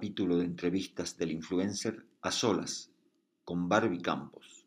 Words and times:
capítulo 0.00 0.38
de 0.38 0.46
entrevistas 0.46 1.14
del 1.18 1.30
influencer 1.30 2.06
a 2.22 2.32
solas 2.32 2.90
con 3.44 3.68
Barbie 3.68 4.00
Campos. 4.00 4.66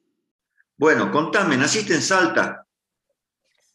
Bueno, 0.77 1.11
contame, 1.11 1.57
¿naciste 1.57 1.95
en 1.95 2.03
Salta? 2.03 2.67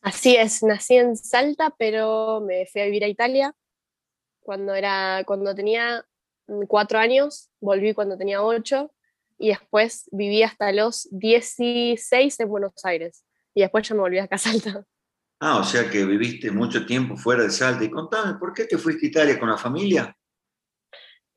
Así 0.00 0.36
es, 0.36 0.62
nací 0.62 0.94
en 0.94 1.16
Salta, 1.16 1.74
pero 1.76 2.40
me 2.40 2.64
fui 2.66 2.80
a 2.80 2.84
vivir 2.84 3.02
a 3.02 3.08
Italia 3.08 3.56
cuando, 4.38 4.72
era, 4.72 5.24
cuando 5.26 5.52
tenía 5.52 6.06
cuatro 6.68 7.00
años, 7.00 7.50
volví 7.58 7.92
cuando 7.92 8.16
tenía 8.16 8.40
ocho 8.40 8.92
y 9.36 9.48
después 9.48 10.08
viví 10.12 10.44
hasta 10.44 10.70
los 10.70 11.08
16 11.10 12.38
en 12.38 12.48
Buenos 12.48 12.84
Aires 12.84 13.24
y 13.52 13.62
después 13.62 13.88
ya 13.88 13.96
me 13.96 14.02
volví 14.02 14.20
acá 14.20 14.36
a 14.36 14.38
Salta. 14.38 14.86
Ah, 15.40 15.58
o 15.58 15.64
sea 15.64 15.90
que 15.90 16.04
viviste 16.04 16.52
mucho 16.52 16.86
tiempo 16.86 17.16
fuera 17.16 17.42
de 17.42 17.50
Salta. 17.50 17.82
Y 17.82 17.90
contame, 17.90 18.38
¿por 18.38 18.52
qué 18.54 18.66
te 18.66 18.78
fuiste 18.78 19.06
a 19.06 19.08
Italia 19.08 19.40
con 19.40 19.48
la 19.48 19.58
familia? 19.58 20.16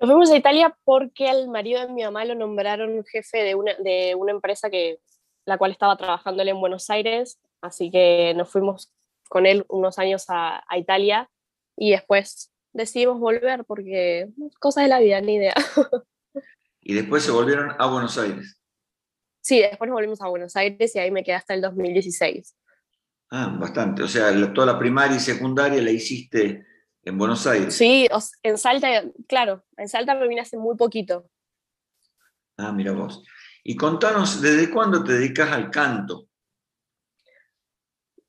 Nos 0.01 0.09
fuimos 0.09 0.31
a 0.31 0.35
Italia 0.35 0.75
porque 0.83 1.29
al 1.29 1.47
marido 1.47 1.79
de 1.79 1.93
mi 1.93 2.03
mamá 2.03 2.25
lo 2.25 2.33
nombraron 2.33 3.05
jefe 3.05 3.43
de 3.43 3.53
una, 3.53 3.75
de 3.75 4.15
una 4.15 4.31
empresa 4.31 4.71
que, 4.71 4.97
la 5.45 5.59
cual 5.59 5.69
estaba 5.69 5.95
trabajando 5.95 6.41
él 6.41 6.49
en 6.49 6.59
Buenos 6.59 6.89
Aires, 6.89 7.39
así 7.61 7.91
que 7.91 8.33
nos 8.35 8.49
fuimos 8.49 8.91
con 9.29 9.45
él 9.45 9.63
unos 9.69 9.99
años 9.99 10.25
a, 10.29 10.63
a 10.67 10.77
Italia 10.79 11.29
y 11.77 11.91
después 11.91 12.51
decidimos 12.73 13.19
volver 13.19 13.63
porque 13.65 14.29
cosas 14.59 14.85
de 14.85 14.89
la 14.89 14.99
vida, 14.99 15.21
ni 15.21 15.35
idea. 15.35 15.53
y 16.81 16.95
después 16.95 17.21
se 17.21 17.29
volvieron 17.29 17.75
a 17.77 17.85
Buenos 17.85 18.17
Aires. 18.17 18.59
Sí, 19.39 19.59
después 19.59 19.87
nos 19.87 19.95
volvimos 19.95 20.19
a 20.23 20.29
Buenos 20.29 20.55
Aires 20.55 20.95
y 20.95 20.99
ahí 20.99 21.11
me 21.11 21.23
quedé 21.23 21.35
hasta 21.35 21.53
el 21.53 21.61
2016. 21.61 22.55
Ah, 23.29 23.55
bastante. 23.59 24.01
O 24.01 24.07
sea, 24.07 24.31
toda 24.51 24.65
la 24.65 24.79
primaria 24.79 25.17
y 25.17 25.19
secundaria 25.19 25.79
la 25.79 25.91
hiciste 25.91 26.65
en 27.03 27.17
Buenos 27.17 27.47
Aires. 27.47 27.75
Sí, 27.75 28.07
en 28.43 28.57
Salta, 28.57 29.03
claro, 29.27 29.63
en 29.77 29.87
Salta 29.87 30.15
me 30.15 30.27
vine 30.27 30.41
hace 30.41 30.57
muy 30.57 30.75
poquito. 30.75 31.29
Ah, 32.57 32.71
mira 32.71 32.91
vos. 32.91 33.23
Y 33.63 33.75
contanos, 33.75 34.41
¿desde 34.41 34.69
cuándo 34.69 35.03
te 35.03 35.13
dedicas 35.13 35.51
al 35.51 35.69
canto? 35.69 36.27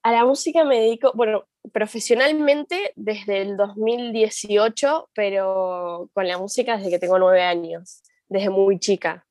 A 0.02 0.12
la 0.12 0.24
música 0.24 0.64
me 0.64 0.80
dedico, 0.80 1.12
bueno, 1.14 1.46
profesionalmente 1.72 2.92
desde 2.96 3.42
el 3.42 3.56
2018, 3.56 5.10
pero 5.14 6.10
con 6.12 6.26
la 6.26 6.38
música 6.38 6.76
desde 6.76 6.90
que 6.90 6.98
tengo 6.98 7.18
nueve 7.18 7.42
años, 7.42 8.02
desde 8.28 8.50
muy 8.50 8.78
chica. 8.78 9.26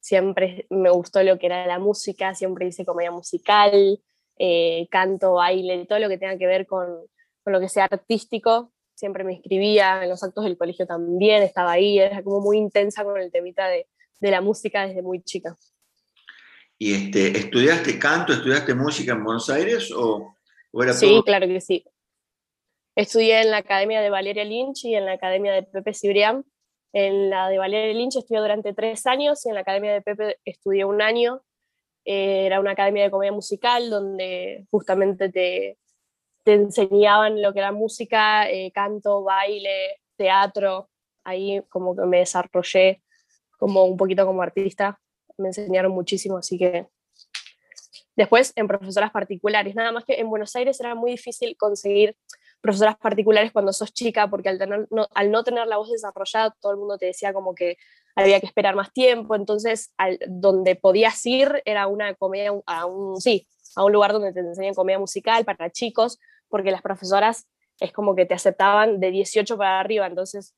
Siempre 0.00 0.66
me 0.70 0.90
gustó 0.90 1.22
lo 1.22 1.38
que 1.38 1.46
era 1.46 1.66
la 1.66 1.78
música, 1.78 2.34
siempre 2.34 2.66
hice 2.66 2.84
comedia 2.84 3.10
musical, 3.10 4.00
eh, 4.38 4.86
canto, 4.90 5.34
baile, 5.34 5.86
todo 5.86 5.98
lo 5.98 6.08
que 6.08 6.18
tenga 6.18 6.38
que 6.38 6.46
ver 6.46 6.66
con, 6.66 7.06
con 7.42 7.52
lo 7.52 7.60
que 7.60 7.68
sea 7.68 7.84
artístico, 7.84 8.72
siempre 8.94 9.24
me 9.24 9.34
inscribía, 9.34 10.02
en 10.02 10.10
los 10.10 10.22
actos 10.22 10.44
del 10.44 10.56
colegio 10.56 10.86
también 10.86 11.42
estaba 11.42 11.72
ahí, 11.72 11.98
era 11.98 12.22
como 12.22 12.40
muy 12.40 12.58
intensa 12.58 13.04
con 13.04 13.20
el 13.20 13.30
temita 13.30 13.68
de, 13.68 13.88
de 14.20 14.30
la 14.30 14.40
música 14.40 14.86
desde 14.86 15.02
muy 15.02 15.22
chica. 15.22 15.56
¿Y 16.78 16.94
este, 16.94 17.38
estudiaste 17.38 17.98
canto, 17.98 18.32
estudiaste 18.32 18.74
música 18.74 19.12
en 19.12 19.22
Buenos 19.22 19.48
Aires 19.50 19.92
o, 19.94 20.34
era 20.72 20.92
Sí, 20.92 21.22
claro 21.24 21.46
que 21.46 21.60
sí. 21.60 21.84
Estudié 22.96 23.42
en 23.42 23.50
la 23.50 23.58
Academia 23.58 24.00
de 24.00 24.10
Valeria 24.10 24.44
Lynch 24.44 24.84
y 24.84 24.94
en 24.94 25.06
la 25.06 25.12
Academia 25.12 25.52
de 25.52 25.62
Pepe 25.62 25.94
Cibrián. 25.94 26.44
En 26.92 27.30
la 27.30 27.48
de 27.48 27.58
Valeria 27.58 27.94
Lynch 27.94 28.16
estudié 28.16 28.40
durante 28.40 28.74
tres 28.74 29.06
años 29.06 29.46
y 29.46 29.48
en 29.48 29.54
la 29.54 29.60
Academia 29.60 29.92
de 29.92 30.02
Pepe 30.02 30.38
estudié 30.44 30.84
un 30.84 31.00
año. 31.02 31.42
Eh, 32.04 32.46
era 32.46 32.58
una 32.58 32.72
academia 32.72 33.04
de 33.04 33.10
comedia 33.10 33.32
musical 33.32 33.88
donde 33.88 34.66
justamente 34.70 35.28
te, 35.30 35.78
te 36.44 36.54
enseñaban 36.54 37.40
lo 37.40 37.52
que 37.52 37.60
era 37.60 37.72
música, 37.72 38.50
eh, 38.50 38.72
canto, 38.72 39.22
baile, 39.22 40.00
teatro. 40.16 40.88
Ahí 41.24 41.62
como 41.68 41.94
que 41.96 42.02
me 42.02 42.18
desarrollé 42.18 43.02
como 43.58 43.84
un 43.84 43.96
poquito 43.96 44.26
como 44.26 44.42
artista. 44.42 45.00
Me 45.38 45.48
enseñaron 45.48 45.92
muchísimo, 45.92 46.38
así 46.38 46.58
que 46.58 46.88
después 48.16 48.52
en 48.56 48.66
profesoras 48.66 49.10
particulares. 49.10 49.74
Nada 49.74 49.92
más 49.92 50.04
que 50.04 50.20
en 50.20 50.28
Buenos 50.28 50.54
Aires 50.56 50.78
era 50.80 50.94
muy 50.94 51.12
difícil 51.12 51.56
conseguir 51.56 52.16
profesoras 52.60 52.96
particulares 52.96 53.52
cuando 53.52 53.72
sos 53.72 53.92
chica, 53.92 54.28
porque 54.28 54.48
al, 54.48 54.58
tener, 54.58 54.86
no, 54.90 55.08
al 55.14 55.30
no 55.30 55.42
tener 55.42 55.66
la 55.66 55.78
voz 55.78 55.90
desarrollada, 55.90 56.54
todo 56.60 56.72
el 56.72 56.78
mundo 56.78 56.96
te 56.96 57.06
decía 57.06 57.32
como 57.32 57.54
que 57.54 57.76
había 58.14 58.40
que 58.40 58.46
esperar 58.46 58.76
más 58.76 58.92
tiempo, 58.92 59.34
entonces 59.34 59.92
al, 59.96 60.18
donde 60.28 60.76
podías 60.76 61.24
ir 61.26 61.62
era 61.64 61.86
una 61.88 62.14
comedia, 62.14 62.52
a 62.66 62.86
un, 62.86 63.20
sí, 63.20 63.48
a 63.74 63.84
un 63.84 63.92
lugar 63.92 64.12
donde 64.12 64.32
te 64.32 64.40
enseñan 64.40 64.74
comedia 64.74 64.98
musical 64.98 65.44
para 65.44 65.70
chicos, 65.70 66.20
porque 66.52 66.70
las 66.70 66.82
profesoras 66.82 67.48
es 67.80 67.92
como 67.92 68.14
que 68.14 68.26
te 68.26 68.34
aceptaban 68.34 69.00
de 69.00 69.10
18 69.10 69.56
para 69.56 69.80
arriba, 69.80 70.06
entonces 70.06 70.54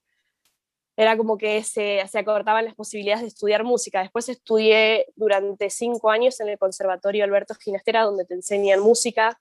era 0.96 1.16
como 1.16 1.38
que 1.38 1.62
se, 1.62 2.02
se 2.08 2.18
acortaban 2.18 2.64
las 2.64 2.74
posibilidades 2.74 3.22
de 3.22 3.28
estudiar 3.28 3.64
música. 3.64 4.00
Después 4.00 4.28
estudié 4.28 5.06
durante 5.16 5.70
cinco 5.70 6.10
años 6.10 6.38
en 6.40 6.48
el 6.48 6.58
Conservatorio 6.58 7.24
Alberto 7.24 7.54
Ginastera, 7.54 8.02
donde 8.02 8.24
te 8.24 8.34
enseñan 8.34 8.80
música, 8.80 9.38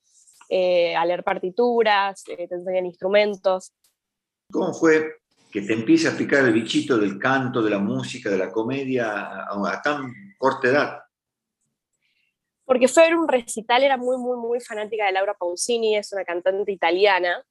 eh, 0.49 0.95
a 0.95 1.05
leer 1.05 1.23
partituras, 1.23 2.23
eh, 2.27 2.47
te 2.47 2.55
enseñan 2.55 2.85
instrumentos. 2.85 3.71
¿Cómo 4.51 4.73
fue 4.73 5.17
que 5.51 5.61
te 5.61 5.73
empiece 5.73 6.07
a 6.07 6.17
picar 6.17 6.45
el 6.45 6.53
bichito 6.53 6.97
del 6.97 7.19
canto, 7.19 7.61
de 7.61 7.69
la 7.69 7.79
música, 7.79 8.29
de 8.29 8.37
la 8.37 8.51
comedia 8.51 9.11
a, 9.11 9.73
a 9.73 9.81
tan 9.81 10.11
corta 10.37 10.67
edad? 10.67 11.02
Porque 12.65 12.87
fue 12.87 13.03
a 13.03 13.05
ver 13.07 13.15
un 13.15 13.27
recital, 13.27 13.83
era 13.83 13.97
muy, 13.97 14.17
muy, 14.17 14.37
muy 14.37 14.59
fanática 14.59 15.05
de 15.05 15.11
Laura 15.11 15.33
Pausini, 15.33 15.97
es 15.97 16.13
una 16.13 16.23
cantante 16.23 16.71
italiana, 16.71 17.43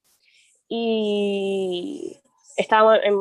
y 0.68 2.18
estaba 2.56 2.96
en, 2.98 3.16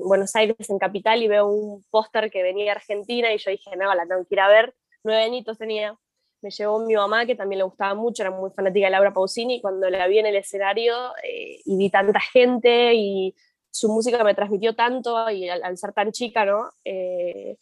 Buenos 0.00 0.34
Aires, 0.34 0.56
en 0.70 0.78
Capital, 0.78 1.22
y 1.22 1.28
veo 1.28 1.46
un 1.46 1.84
póster 1.90 2.30
que 2.30 2.42
venía 2.42 2.64
de 2.64 2.70
Argentina, 2.70 3.32
y 3.32 3.38
yo 3.38 3.50
dije, 3.50 3.76
no, 3.76 3.94
la 3.94 4.06
tengo 4.06 4.24
que 4.24 4.34
ir 4.34 4.40
a 4.40 4.48
ver, 4.48 4.74
nueve 5.04 5.24
añitos 5.24 5.58
tenía, 5.58 5.96
me 6.40 6.50
llevó 6.50 6.80
mi 6.80 6.94
mamá, 6.94 7.26
que 7.26 7.34
también 7.34 7.58
le 7.58 7.64
gustaba 7.64 7.94
mucho, 7.94 8.22
era 8.22 8.30
muy 8.30 8.50
fanática 8.50 8.86
de 8.86 8.90
Laura 8.92 9.12
Pausini, 9.12 9.56
y 9.56 9.60
cuando 9.60 9.90
la 9.90 10.06
vi 10.06 10.18
en 10.18 10.26
el 10.26 10.36
escenario 10.36 10.94
eh, 11.22 11.60
y 11.64 11.76
vi 11.76 11.90
tanta 11.90 12.20
gente, 12.20 12.94
y 12.94 13.34
su 13.70 13.88
música 13.88 14.24
me 14.24 14.34
transmitió 14.34 14.74
tanto, 14.74 15.28
y 15.30 15.48
al, 15.48 15.76
ser 15.76 15.92
tan 15.92 16.12
chica, 16.12 16.46
¿no? 16.46 16.70
Eh, 16.84 17.58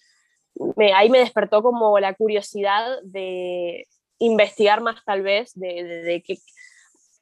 ahí 0.94 1.10
me 1.10 1.18
despertó 1.18 1.62
como 1.62 1.98
la 1.98 2.14
curiosidad 2.14 2.98
de 3.02 3.86
investigar 4.18 4.80
más 4.80 5.04
tal 5.04 5.22
vez 5.22 5.52
de, 5.54 6.22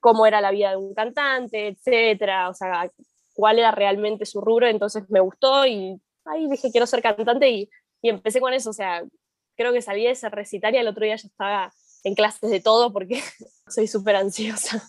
cómo 0.00 0.26
era 0.26 0.40
la 0.40 0.50
vida 0.50 0.70
de 0.70 0.76
un 0.76 0.94
cantante, 0.94 1.68
etcétera, 1.68 2.48
o 2.48 2.54
sea, 2.54 2.90
cuál 3.34 3.58
era 3.58 3.70
realmente 3.70 4.26
su 4.26 4.40
rubro, 4.40 4.66
entonces 4.66 5.04
me 5.08 5.20
gustó 5.20 5.64
y 5.66 6.00
ahí 6.24 6.48
dije 6.50 6.70
quiero 6.70 6.86
ser 6.86 7.02
cantante 7.02 7.48
y, 7.48 7.70
y 8.02 8.08
empecé 8.08 8.40
con 8.40 8.52
eso, 8.52 8.70
o 8.70 8.74
sea, 8.74 9.02
creo 9.56 9.72
que 9.72 9.82
salí 9.82 10.04
de 10.04 10.10
ese 10.10 10.28
recital 10.28 10.74
y 10.74 10.78
el 10.78 10.88
otro 10.88 11.04
día 11.04 11.16
ya 11.16 11.28
estaba 11.28 11.72
en 12.04 12.14
clases 12.14 12.50
de 12.50 12.60
todo 12.60 12.92
porque 12.92 13.22
soy 13.68 13.86
súper 13.86 14.16
ansiosa. 14.16 14.82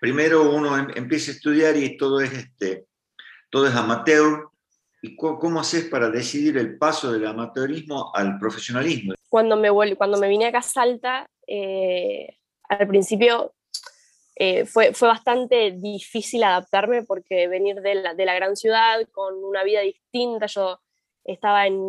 Primero 0.00 0.50
uno 0.52 0.78
em, 0.78 0.88
empieza 0.94 1.32
a 1.32 1.34
estudiar 1.34 1.76
y 1.76 1.96
todo 1.96 2.20
es, 2.20 2.32
este, 2.32 2.86
todo 3.50 3.66
es 3.66 3.74
amateur, 3.74 4.47
¿Y 5.00 5.14
cómo 5.16 5.60
haces 5.60 5.84
para 5.84 6.10
decidir 6.10 6.58
el 6.58 6.76
paso 6.76 7.12
del 7.12 7.26
amateurismo 7.26 8.10
al 8.14 8.38
profesionalismo? 8.38 9.14
Cuando 9.28 9.56
me, 9.56 9.70
cuando 9.96 10.18
me 10.18 10.28
vine 10.28 10.46
acá 10.46 10.58
a 10.58 10.62
Salta, 10.62 11.30
eh, 11.46 12.36
al 12.68 12.88
principio 12.88 13.54
eh, 14.34 14.64
fue, 14.64 14.92
fue 14.94 15.08
bastante 15.08 15.72
difícil 15.72 16.42
adaptarme 16.42 17.02
porque 17.02 17.48
venir 17.48 17.80
de 17.80 17.94
la, 17.96 18.14
de 18.14 18.24
la, 18.24 18.34
gran 18.34 18.56
ciudad 18.56 19.00
con 19.12 19.42
una 19.44 19.62
vida 19.64 19.80
distinta, 19.80 20.46
yo 20.46 20.80
estaba 21.24 21.66
en, 21.66 21.80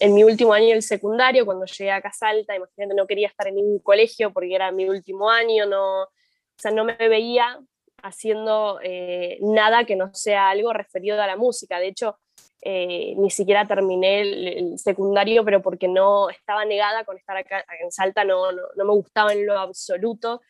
en, 0.00 0.14
mi 0.14 0.24
último 0.24 0.52
año 0.52 0.68
del 0.68 0.82
secundario 0.82 1.44
cuando 1.44 1.66
llegué 1.66 1.90
acá 1.90 2.08
a 2.08 2.12
Salta, 2.12 2.54
imagínate, 2.54 2.94
no 2.94 3.06
quería 3.06 3.28
estar 3.28 3.48
en 3.48 3.56
ningún 3.56 3.80
colegio 3.80 4.32
porque 4.32 4.54
era 4.54 4.70
mi 4.72 4.88
último 4.88 5.30
año, 5.30 5.66
no, 5.66 6.02
o 6.02 6.08
sea, 6.56 6.70
no 6.70 6.84
me 6.84 6.96
veía 6.96 7.58
haciendo 8.02 8.78
eh, 8.82 9.38
nada 9.40 9.84
que 9.84 9.96
no 9.96 10.14
sea 10.14 10.50
algo 10.50 10.72
referido 10.72 11.20
a 11.20 11.26
la 11.26 11.36
música. 11.36 11.78
De 11.78 11.88
hecho, 11.88 12.18
eh, 12.62 13.14
ni 13.16 13.30
siquiera 13.30 13.66
terminé 13.66 14.20
el, 14.20 14.78
secundario, 14.78 15.44
pero 15.44 15.62
porque 15.62 15.88
no 15.88 16.28
estaba 16.28 16.64
negada 16.64 17.04
con 17.04 17.16
estar 17.16 17.36
acá 17.36 17.64
en 17.80 17.90
Salta, 17.90 18.24
no, 18.24 18.52
no, 18.52 18.84
me 18.84 18.92
gustaba 18.92 19.32
en 19.32 19.46
lo 19.46 19.58
absoluto, 19.58 20.42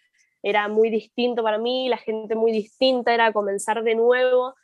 era 0.43 0.69
muy 0.69 0.91
distinto 0.91 1.43
para 1.43 1.59
mí, 1.59 1.89
la 1.89 1.99
gente 1.99 2.35
muy 2.35 2.51
distinta, 2.51 3.15
era 3.15 3.33
comenzar 3.33 3.85
de 3.85 3.95
nuevo, 3.95 4.55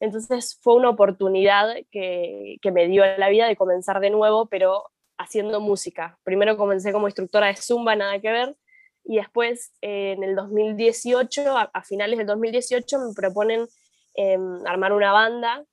entonces 0.00 0.58
fue 0.62 0.74
una 0.76 0.90
oportunidad 0.90 1.74
que, 1.90 2.56
que 2.62 2.72
me 2.72 2.88
dio 2.88 3.04
la 3.04 3.28
vida 3.28 3.46
de 3.48 3.56
comenzar 3.56 4.00
de 4.00 4.10
nuevo, 4.10 4.46
pero 4.46 4.84
haciendo 5.18 5.60
música. 5.60 6.18
Primero 6.24 6.56
comencé 6.56 6.92
como 6.92 7.06
instructora 7.06 7.48
de 7.48 7.56
Zumba, 7.56 7.96
nada 7.96 8.18
que 8.20 8.32
ver, 8.32 8.56
y 9.04 9.16
después 9.16 9.72
en 9.82 10.24
el 10.24 10.34
2018, 10.34 11.56
a, 11.72 11.82
finales 11.82 12.16
del 12.16 12.26
2018, 12.26 12.98
me 12.98 13.14
proponen 13.14 13.66
em, 14.14 14.66
armar 14.66 14.94
una 14.94 15.12
banda 15.12 15.64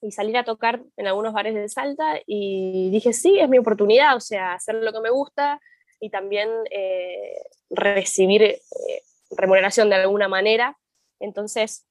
y 0.00 0.12
salir 0.12 0.36
a 0.36 0.44
tocar 0.44 0.82
en 0.96 1.06
algunos 1.06 1.32
bares 1.32 1.54
de 1.54 1.68
Salta 1.68 2.20
y 2.26 2.90
dije, 2.90 3.12
sí, 3.12 3.38
es 3.38 3.48
mi 3.48 3.58
oportunidad, 3.58 4.16
o 4.16 4.20
sea, 4.20 4.54
hacer 4.54 4.76
lo 4.76 4.92
que 4.92 5.00
me 5.00 5.10
gusta 5.10 5.60
y 6.00 6.10
también 6.10 6.48
eh, 6.70 7.34
recibir 7.70 8.42
eh, 8.42 8.60
remuneración 9.30 9.90
de 9.90 9.96
alguna 9.96 10.28
manera. 10.28 10.78
Entonces, 11.20 11.86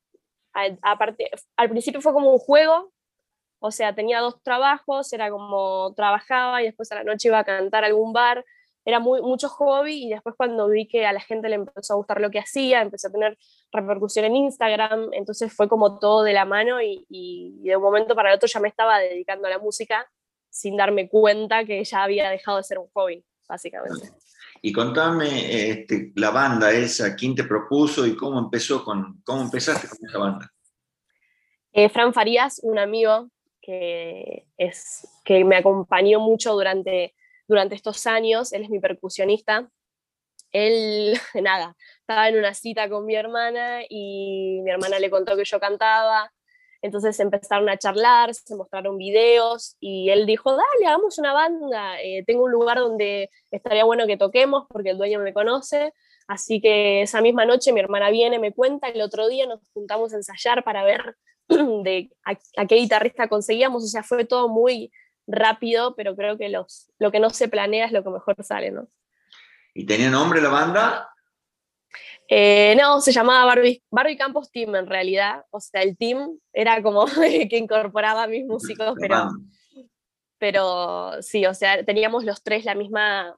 aparte, 0.82 1.30
al 1.58 1.70
principio 1.70 2.02
fue 2.02 2.14
como 2.14 2.32
un 2.32 2.40
juego, 2.40 2.92
O 3.60 3.72
sea, 3.72 3.96
tenía 3.96 4.20
dos 4.20 4.42
trabajos, 4.44 5.12
era 5.14 5.30
como 5.32 5.94
trabajaba 5.96 6.62
y 6.62 6.66
después 6.66 6.92
a 6.92 6.96
la 6.96 7.04
noche 7.04 7.30
iba 7.30 7.40
a 7.40 7.44
cantar 7.44 7.84
a 7.84 7.88
algún 7.88 8.14
bar. 8.14 8.46
Era 8.88 9.00
muy, 9.00 9.22
mucho 9.22 9.50
hobby 9.50 10.06
y 10.06 10.10
después 10.10 10.36
cuando 10.38 10.70
vi 10.70 10.88
que 10.88 11.06
a 11.06 11.12
la 11.12 11.20
gente 11.20 11.50
le 11.50 11.56
empezó 11.56 11.94
a 11.94 11.98
gustar 11.98 12.22
lo 12.22 12.32
que 12.32 12.40
hacía, 12.40 12.82
empecé 12.82 13.08
a 13.08 13.12
tener 13.12 13.38
repercusión 13.74 14.24
en 14.24 14.36
Instagram, 14.38 15.10
entonces 15.12 15.54
fue 15.54 15.68
como 15.68 16.00
todo 16.00 16.24
de 16.24 16.32
la 16.32 16.46
mano 16.46 16.82
y, 16.82 17.06
y 17.10 17.60
de 17.64 17.76
un 17.76 17.84
momento 17.84 18.16
para 18.16 18.30
el 18.30 18.36
otro 18.36 18.48
ya 18.48 18.62
me 18.62 18.70
estaba 18.70 19.00
dedicando 19.00 19.48
a 19.48 19.50
la 19.50 19.60
música 19.60 20.08
sin 20.50 20.78
darme 20.78 21.10
cuenta 21.10 21.66
que 21.66 21.84
ya 21.84 22.04
había 22.04 22.30
dejado 22.30 22.58
de 22.58 22.64
ser 22.64 22.80
un 22.80 22.88
hobby, 22.94 23.24
básicamente. 23.48 24.10
Y 24.62 24.72
contame 24.72 25.70
este, 25.70 26.12
la 26.16 26.32
banda 26.32 26.72
esa, 26.72 27.16
quién 27.16 27.36
te 27.36 27.44
propuso 27.44 28.06
y 28.08 28.16
cómo 28.16 28.40
empezó 28.40 28.84
con, 28.84 29.22
cómo 29.24 29.42
empezaste 29.42 29.88
con 29.88 29.98
esa 30.08 30.18
banda. 30.18 30.52
Eh, 31.74 31.90
Fran 31.90 32.14
Farías, 32.14 32.60
un 32.64 32.80
amigo 32.80 33.30
que, 33.62 34.48
es, 34.58 35.08
que 35.24 35.44
me 35.44 35.58
acompañó 35.58 36.20
mucho 36.20 36.54
durante, 36.54 37.14
durante 37.48 37.76
estos 37.76 38.06
años, 38.08 38.54
él 38.54 38.64
es 38.64 38.70
mi 38.70 38.80
percusionista. 38.80 39.70
Él, 40.52 41.14
nada, 41.42 41.76
estaba 42.02 42.30
en 42.30 42.38
una 42.38 42.54
cita 42.54 42.90
con 42.90 43.06
mi 43.06 43.16
hermana 43.16 43.82
y 43.90 44.62
mi 44.64 44.72
hermana 44.72 45.00
le 45.00 45.10
contó 45.10 45.36
que 45.36 45.46
yo 45.46 45.60
cantaba 45.60 46.32
entonces 46.82 47.20
empezaron 47.20 47.70
a 47.70 47.78
charlar, 47.78 48.34
se 48.34 48.56
mostraron 48.56 48.98
videos 48.98 49.76
y 49.80 50.10
él 50.10 50.26
dijo, 50.26 50.52
dale, 50.52 50.88
hagamos 50.88 51.18
una 51.18 51.34
banda, 51.34 52.02
eh, 52.02 52.24
tengo 52.26 52.44
un 52.44 52.52
lugar 52.52 52.78
donde 52.78 53.30
estaría 53.52 53.84
bueno 53.84 54.06
que 54.06 54.18
toquemos 54.18 54.66
porque 54.70 54.92
el 54.92 54.98
dueño 54.98 55.20
me 55.20 55.34
conoce. 55.34 55.94
Así 56.28 56.60
que 56.60 57.04
esa 57.04 57.22
misma 57.22 57.46
noche 57.46 57.72
mi 57.72 57.80
hermana 57.80 58.10
viene, 58.10 58.38
me 58.38 58.54
cuenta, 58.54 58.90
el 58.90 59.02
otro 59.02 59.28
día 59.28 59.48
nos 59.48 59.62
juntamos 59.74 60.14
a 60.14 60.18
ensayar 60.18 60.64
para 60.64 60.84
ver 60.84 61.16
de 61.48 62.10
a, 62.26 62.66
qué 62.66 62.76
guitarrista 62.76 63.28
conseguíamos, 63.28 63.84
o 63.84 63.88
sea, 63.88 64.04
fue 64.04 64.26
todo 64.26 64.50
muy 64.50 64.92
rápido, 65.28 65.96
pero 65.96 66.16
creo 66.16 66.38
que 66.38 66.50
los, 66.50 66.90
lo 66.98 67.12
que 67.12 67.20
no 67.20 67.30
se 67.30 67.50
planea 67.50 67.86
es 67.86 67.92
lo 67.92 68.04
que 68.04 68.10
mejor 68.10 68.36
sale, 68.44 68.72
¿no? 68.72 68.88
¿Y 69.74 69.86
tenía 69.86 70.10
nombre 70.10 70.42
la 70.42 70.50
banda? 70.50 71.10
Eh, 72.30 72.76
no, 72.76 73.00
se 73.00 73.12
llamaba 73.12 73.46
Barbie, 73.46 73.84
Barbie 73.90 74.18
Campos 74.18 74.52
Team 74.52 74.76
en 74.76 74.88
realidad. 74.88 75.46
O 75.52 75.60
sea, 75.60 75.82
el 75.82 75.98
team 75.98 76.40
era 76.52 76.82
como 76.82 77.06
que 77.50 77.58
incorporaba 77.58 78.24
a 78.24 78.28
mis 78.28 78.46
músicos, 78.46 78.96
pero, 79.00 79.30
pero 80.38 81.22
sí, 81.22 81.46
o 81.46 81.54
sea, 81.54 81.84
teníamos 81.86 82.26
los 82.26 82.44
tres 82.44 82.66
la 82.66 82.76
misma, 82.76 83.38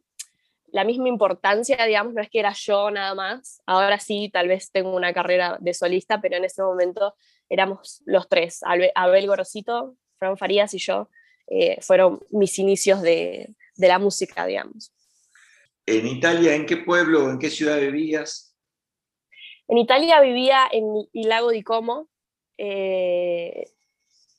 la 0.68 0.84
misma 0.84 1.08
importancia, 1.08 1.86
digamos, 1.86 2.14
no 2.14 2.22
es 2.22 2.30
que 2.30 2.40
era 2.40 2.54
yo 2.54 2.90
nada 2.90 3.14
más. 3.14 3.62
Ahora 3.66 4.00
sí, 4.00 4.30
tal 4.34 4.48
vez 4.48 4.72
tengo 4.72 4.96
una 4.96 5.14
carrera 5.14 5.58
de 5.60 5.74
solista, 5.74 6.20
pero 6.22 6.38
en 6.38 6.46
ese 6.46 6.64
momento 6.64 7.16
éramos 7.48 8.02
los 8.06 8.28
tres. 8.28 8.62
Abel 8.96 9.28
Gorosito, 9.28 9.96
Fran 10.18 10.38
Farías 10.38 10.74
y 10.74 10.80
yo. 10.80 11.10
Eh, 11.50 11.78
fueron 11.82 12.20
mis 12.30 12.58
inicios 12.60 13.02
de, 13.02 13.56
de 13.76 13.88
la 13.88 13.98
música, 14.00 14.46
digamos. 14.46 14.94
En 15.86 16.06
Italia, 16.06 16.54
¿en 16.54 16.66
qué 16.66 16.78
pueblo, 16.78 17.30
en 17.30 17.40
qué 17.40 17.50
ciudad 17.50 17.80
vivías? 17.80 18.56
En 19.68 19.78
Italia 19.78 20.20
vivía 20.20 20.68
en 20.72 20.84
el 21.14 21.30
lago 21.30 21.52
di 21.52 21.64
Como. 21.64 22.10
Eh, 22.58 23.72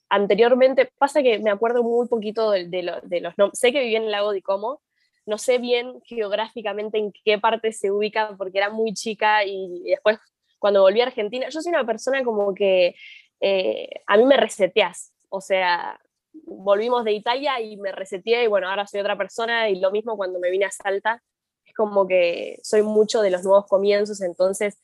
anteriormente, 0.09 0.91
pasa 0.99 1.23
que 1.23 1.39
me 1.39 1.51
acuerdo 1.51 1.83
muy 1.83 2.09
poquito 2.09 2.51
de, 2.51 2.83
los 2.83 3.39
nombres. 3.39 3.59
Sé 3.59 3.73
que 3.73 3.81
vivía 3.81 3.99
en 3.99 4.05
el 4.05 4.11
lago 4.11 4.33
di 4.33 4.43
Como, 4.43 4.83
no 5.27 5.39
sé 5.39 5.59
bien 5.59 6.01
geográficamente 6.05 6.99
en 6.99 7.13
qué 7.25 7.39
parte 7.39 7.73
se 7.73 7.91
ubica 7.91 8.37
porque 8.37 8.59
era 8.59 8.71
muy 8.71 8.93
chica 8.93 9.45
y, 9.45 9.83
después 9.85 10.19
cuando 10.59 10.83
volví 10.83 11.01
a 11.01 11.07
Argentina, 11.07 11.49
yo 11.49 11.61
soy 11.61 11.71
una 11.71 11.87
persona 11.87 12.23
como 12.23 12.53
que 12.53 12.95
eh, 13.41 13.89
a 14.07 14.17
mí 14.17 14.25
me 14.25 14.37
reseteas, 14.37 15.15
o 15.31 15.41
sea, 15.41 15.99
volvimos 16.33 17.05
de 17.05 17.13
Italia 17.13 17.61
y 17.61 17.77
me 17.77 17.93
reseteé 17.93 18.45
y 18.45 18.47
bueno, 18.47 18.69
ahora 18.69 18.87
soy 18.87 19.01
otra 19.01 19.17
persona 19.17 19.69
y 19.69 19.81
lo 19.81 19.91
mismo 19.91 20.17
cuando 20.17 20.39
me 20.39 20.51
vine 20.51 20.67
a 20.67 20.71
Salta, 20.71 21.23
es 21.65 21.75
como 21.75 22.07
que 22.07 22.59
soy 22.63 22.83
mucho 22.83 23.23
de 23.23 23.31
los 23.31 23.45
nuevos 23.45 23.67
comienzos, 23.67 24.21
entonces 24.21 24.81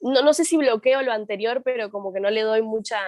no, 0.00 0.22
no 0.22 0.32
sé 0.32 0.44
si 0.44 0.56
bloqueo 0.56 1.02
lo 1.02 1.12
anterior, 1.12 1.62
pero 1.62 1.90
como 1.90 2.12
que 2.12 2.20
no 2.20 2.30
le 2.30 2.42
doy 2.42 2.62
mucha 2.62 2.98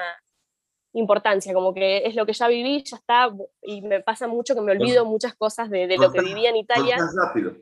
importancia, 0.94 1.54
como 1.54 1.72
que 1.72 2.06
es 2.06 2.14
lo 2.14 2.26
que 2.26 2.34
ya 2.34 2.48
viví, 2.48 2.84
ya 2.84 2.96
está, 2.96 3.30
y 3.62 3.82
me 3.82 4.00
pasa 4.00 4.26
mucho 4.26 4.54
que 4.54 4.60
me 4.60 4.72
olvido 4.72 5.04
muchas 5.04 5.34
cosas 5.34 5.70
de, 5.70 5.86
de 5.86 5.96
lo 5.96 6.12
que 6.12 6.20
vivía 6.20 6.50
en 6.50 6.56
Italia. 6.56 6.98
rápido. 7.16 7.56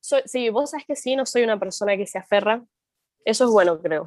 sí, 0.00 0.50
vos 0.50 0.70
sabes 0.70 0.86
que 0.86 0.96
sí, 0.96 1.14
no 1.14 1.24
soy 1.24 1.44
una 1.44 1.58
persona 1.58 1.96
que 1.96 2.06
se 2.06 2.18
aferra. 2.18 2.64
Eso 3.24 3.44
es 3.44 3.50
bueno, 3.50 3.80
creo. 3.80 4.06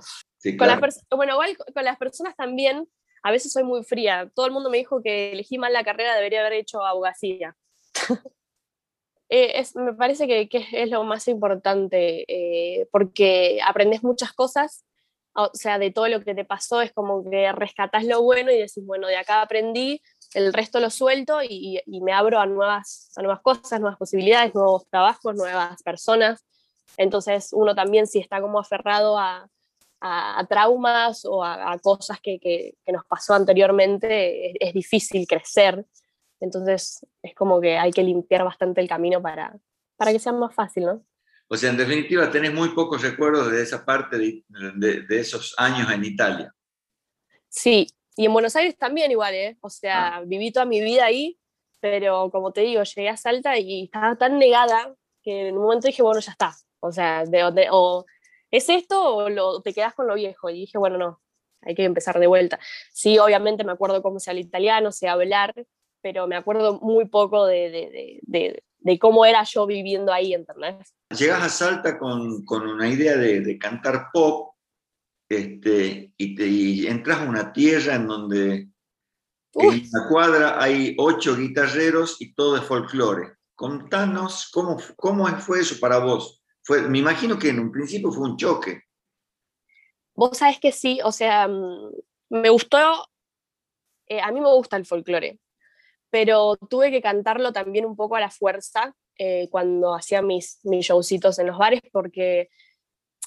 con 0.58 0.68
las 0.68 1.06
bueno, 1.10 1.34
igual 1.34 1.58
con 1.74 1.86
las 1.86 1.98
personas 1.98 2.36
también, 2.36 2.90
a 3.26 3.32
veces 3.32 3.52
soy 3.52 3.64
muy 3.64 3.84
fría. 3.84 4.32
Todo 4.36 4.46
el 4.46 4.52
mundo 4.52 4.70
me 4.70 4.78
dijo 4.78 5.02
que 5.02 5.32
elegí 5.32 5.58
mal 5.58 5.74
la 5.74 5.84
carrera, 5.84 6.14
debería 6.14 6.42
haber 6.42 6.54
hecho 6.54 6.86
abogacía. 6.86 7.56
Eh, 9.28 9.66
me 9.74 9.94
parece 9.94 10.28
que, 10.28 10.48
es 10.72 10.90
lo 10.92 11.04
más 11.04 11.28
importante, 11.28 12.26
eh, 12.28 12.88
porque 12.92 13.58
aprendes 13.66 14.04
muchas 14.04 14.34
cosas, 14.34 14.86
o 15.34 15.50
sea, 15.52 15.80
de 15.80 15.90
todo 15.90 16.08
lo 16.08 16.22
que 16.22 16.36
te 16.36 16.46
pasó, 16.46 16.84
es 16.84 16.94
como 16.94 17.28
que 17.28 17.52
rescatas 17.52 18.06
lo 18.06 18.22
bueno 18.22 18.52
y 18.52 18.60
decís, 18.60 18.86
bueno, 18.86 19.08
de 19.08 19.18
acá 19.18 19.42
aprendí, 19.42 20.00
el 20.36 20.54
resto 20.54 20.80
lo 20.80 20.92
suelto 20.92 21.42
y, 21.42 21.82
me 21.88 22.14
abro 22.14 22.40
a 22.40 22.46
nuevas, 22.46 23.12
a 23.16 23.24
nuevas 23.24 23.42
cosas, 23.42 23.80
nuevas 23.82 23.98
posibilidades, 23.98 24.54
nuevos 24.54 24.88
trabajos, 24.92 25.34
nuevas 25.34 25.82
personas. 25.82 26.46
Entonces 26.96 27.50
uno 27.52 27.74
también 27.74 28.06
si 28.06 28.20
está 28.20 28.40
como 28.42 28.60
aferrado 28.60 29.18
a, 29.18 29.50
traumas 30.48 31.26
o 31.26 31.44
a, 31.44 31.78
cosas 31.80 32.20
que, 32.22 32.76
nos 32.88 33.06
pasó 33.06 33.34
anteriormente, 33.34 34.54
es 34.64 34.74
difícil 34.74 35.28
crecer. 35.28 35.86
Entonces 36.40 37.06
es 37.22 37.34
como 37.34 37.62
que 37.62 37.78
hay 37.78 37.92
que 37.92 38.04
limpiar 38.04 38.44
bastante 38.44 38.82
el 38.82 38.88
camino 38.88 39.22
para, 39.22 39.58
para 39.96 40.12
que 40.12 40.20
sea 40.20 40.34
más 40.34 40.54
fácil, 40.54 40.86
¿no? 40.86 41.06
O 41.48 41.58
sea, 41.58 41.70
en 41.70 41.78
definitiva, 41.78 42.30
tenés 42.32 42.54
muy 42.54 42.70
pocos 42.70 43.02
recuerdos 43.02 43.52
de 43.52 43.62
esa 43.62 43.86
parte 43.86 44.18
de, 44.18 44.44
de, 45.08 45.20
esos 45.20 45.54
años 45.58 45.92
en 45.92 46.04
Italia. 46.04 46.54
Sí, 47.50 47.88
y 48.16 48.26
en 48.26 48.34
Buenos 48.34 48.56
Aires 48.56 48.76
también 48.78 49.12
igual, 49.12 49.36
¿eh? 49.36 49.58
O 49.62 49.70
sea, 49.70 50.18
ah. 50.18 50.24
viví 50.26 50.52
toda 50.52 50.66
mi 50.66 50.82
vida 50.82 51.06
ahí, 51.06 51.38
pero 51.80 52.32
como 52.32 52.52
te 52.52 52.62
digo, 52.62 52.82
llegué 52.82 53.10
a 53.10 53.18
Salta 53.18 53.60
y 53.60 53.84
estaba 53.84 54.16
tan 54.16 54.40
negada 54.40 54.96
que 55.22 55.50
en 55.50 55.58
un 55.58 55.64
momento 55.64 55.88
dije, 55.88 56.02
bueno, 56.02 56.20
ya 56.20 56.32
está. 56.32 56.56
O 56.80 56.92
sea, 56.92 57.26
de, 57.26 57.68
o 57.72 58.06
es 58.52 58.70
esto 58.70 59.16
o 59.16 59.30
lo, 59.30 59.62
te 59.62 59.74
quedas 59.74 59.94
con 59.94 60.08
lo 60.08 60.16
viejo. 60.16 60.50
Y 60.50 60.62
dije, 60.62 60.78
bueno, 60.78 60.98
no, 60.98 61.22
hay 61.62 61.76
que 61.76 61.84
empezar 61.84 62.20
de 62.20 62.28
vuelta. 62.28 62.60
Sí, 62.92 63.18
obviamente 63.18 63.64
me 63.64 63.72
acuerdo 63.72 64.02
cómo 64.02 64.20
se 64.20 64.30
habla 64.30 64.42
italiano, 64.42 64.92
sé 64.92 65.08
hablar, 65.08 65.54
pero 66.02 66.28
me 66.28 66.36
acuerdo 66.36 66.80
muy 66.82 67.06
poco 67.06 67.46
de, 67.46 68.22
cómo 69.00 69.26
era 69.26 69.44
yo 69.44 69.66
viviendo 69.66 70.14
ahí, 70.14 70.34
¿entendés? 70.34 70.94
Llegas 71.18 71.42
a 71.42 71.50
Salta 71.50 71.98
con, 71.98 72.46
una 72.50 72.88
idea 72.88 73.18
de, 73.18 73.58
cantar 73.58 74.10
pop 74.14 74.54
este, 75.28 76.14
y, 76.18 76.86
entras 76.86 77.22
a 77.22 77.30
una 77.30 77.52
tierra 77.52 77.96
en 77.96 78.08
donde 78.08 78.70
en 79.56 79.90
la 79.92 80.08
cuadra 80.08 80.62
hay 80.62 80.96
ocho 81.00 81.36
guitarreros 81.36 82.22
y 82.22 82.36
todo 82.36 82.58
es 82.58 82.64
folclore. 82.64 83.38
Contanos 83.56 84.50
cómo, 84.52 84.78
cómo 84.98 85.28
fue 85.40 85.62
eso 85.62 85.80
para 85.80 86.00
vos. 86.00 86.45
Me 86.70 87.00
imagino 87.00 87.38
que 87.38 87.50
en 87.50 87.60
un 87.60 87.72
principio 87.72 88.12
fue 88.12 88.30
un 88.30 88.38
choque. 88.38 88.82
Vos 90.16 90.38
sabés 90.38 90.60
que 90.60 90.72
sí, 90.72 91.00
o 91.04 91.12
sea, 91.12 91.48
mm, 91.48 91.92
me 92.30 92.50
gustó, 92.50 92.80
eh, 94.08 94.22
a 94.22 94.32
mí 94.32 94.40
me 94.40 94.52
gusta 94.52 94.78
el 94.78 94.86
folclore, 94.86 95.40
pero 96.10 96.56
tuve 96.56 96.90
que 96.90 97.02
cantarlo 97.02 97.52
también 97.52 97.86
un 97.86 97.96
poco 97.96 98.16
a 98.16 98.22
la 98.22 98.32
fuerza 98.32 98.96
eh, 99.18 99.50
cuando 99.50 99.94
hacía 99.94 100.22
mis, 100.22 100.60
mis 100.64 100.86
showcitos 100.86 101.38
en 101.40 101.48
los 101.48 101.58
bares, 101.58 101.82
porque 101.92 102.50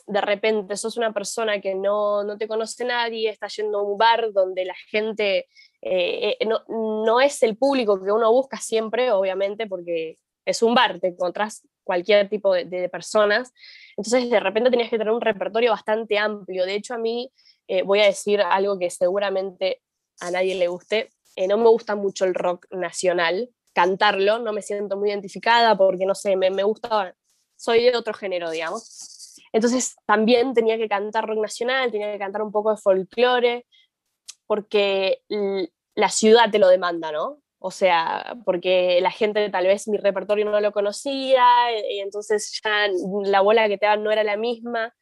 de 0.06 0.20
repente 0.22 0.76
sos 0.76 0.96
una 0.96 1.12
persona 1.12 1.60
que 1.60 1.74
no, 1.74 2.24
no 2.24 2.38
te 2.38 2.48
conoce 2.48 2.84
nadie, 2.86 3.28
está 3.28 3.48
yendo 3.48 3.78
a 3.78 3.82
un 3.82 3.98
bar 3.98 4.32
donde 4.32 4.64
la 4.64 4.76
gente 4.90 5.46
eh, 5.82 6.38
no, 6.46 6.62
no, 7.04 7.20
es 7.20 7.42
el 7.42 7.58
público 7.58 8.02
que 8.02 8.10
uno 8.10 8.32
busca 8.32 8.56
siempre, 8.56 9.12
obviamente, 9.12 9.66
porque 9.66 10.18
es 10.46 10.62
un 10.62 10.74
bar, 10.74 10.98
te 10.98 11.08
encontrás 11.08 11.68
cualquier 11.88 12.28
tipo 12.28 12.52
de, 12.52 12.88
personas, 12.88 13.52
entonces 13.96 14.30
de 14.30 14.38
repente 14.38 14.70
tenías 14.70 14.90
que 14.90 14.98
tener 14.98 15.12
un 15.12 15.20
repertorio 15.20 15.72
bastante 15.72 16.18
amplio. 16.18 16.64
De 16.66 16.74
hecho, 16.74 16.94
a 16.94 16.98
mí 16.98 17.32
voy 17.84 18.00
a 18.00 18.04
decir 18.04 18.40
algo 18.40 18.78
que 18.78 18.90
seguramente 18.90 19.82
a 20.20 20.30
nadie 20.30 20.54
le 20.54 20.68
guste, 20.68 21.10
eh, 21.36 21.46
no 21.46 21.56
me 21.56 21.68
gusta 21.68 21.94
mucho 21.94 22.24
el 22.24 22.34
rock 22.34 22.66
nacional, 22.72 23.48
cantarlo, 23.72 24.40
no 24.40 24.52
me 24.52 24.60
siento 24.60 24.96
muy 24.96 25.10
identificada 25.10 25.76
porque, 25.76 26.04
no 26.04 26.16
sé, 26.16 26.36
me, 26.36 26.50
me 26.50 26.64
gusta, 26.64 27.14
soy 27.56 27.84
de 27.84 27.96
otro 27.96 28.12
género, 28.12 28.50
digamos. 28.50 29.36
Entonces 29.52 29.94
también 30.04 30.52
tenía 30.52 30.76
que 30.76 30.88
cantar 30.88 31.28
rock 31.28 31.38
nacional, 31.38 31.92
tenía 31.92 32.12
que 32.12 32.18
cantar 32.18 32.42
un 32.42 32.50
poco 32.50 32.72
de 32.72 32.76
folclore, 32.76 33.66
porque 34.46 35.22
la 35.94 36.08
ciudad 36.08 36.50
te 36.50 36.58
lo 36.58 36.66
demanda, 36.68 37.12
¿no? 37.12 37.38
O 37.60 37.70
sea, 37.70 38.36
porque 38.44 39.00
la 39.00 39.10
gente 39.10 39.50
tal 39.50 39.66
vez 39.66 39.88
mi 39.88 39.98
repertorio 39.98 40.44
no 40.44 40.60
lo 40.60 40.72
conocía, 40.72 41.44
y 41.90 42.00
entonces 42.00 42.60
ya 42.62 42.88
la 43.24 43.40
bola 43.40 43.68
que 43.68 43.78
te 43.78 43.86
dan 43.86 44.04
no 44.04 44.12
era 44.12 44.22
la 44.22 44.36
misma. 44.36 44.94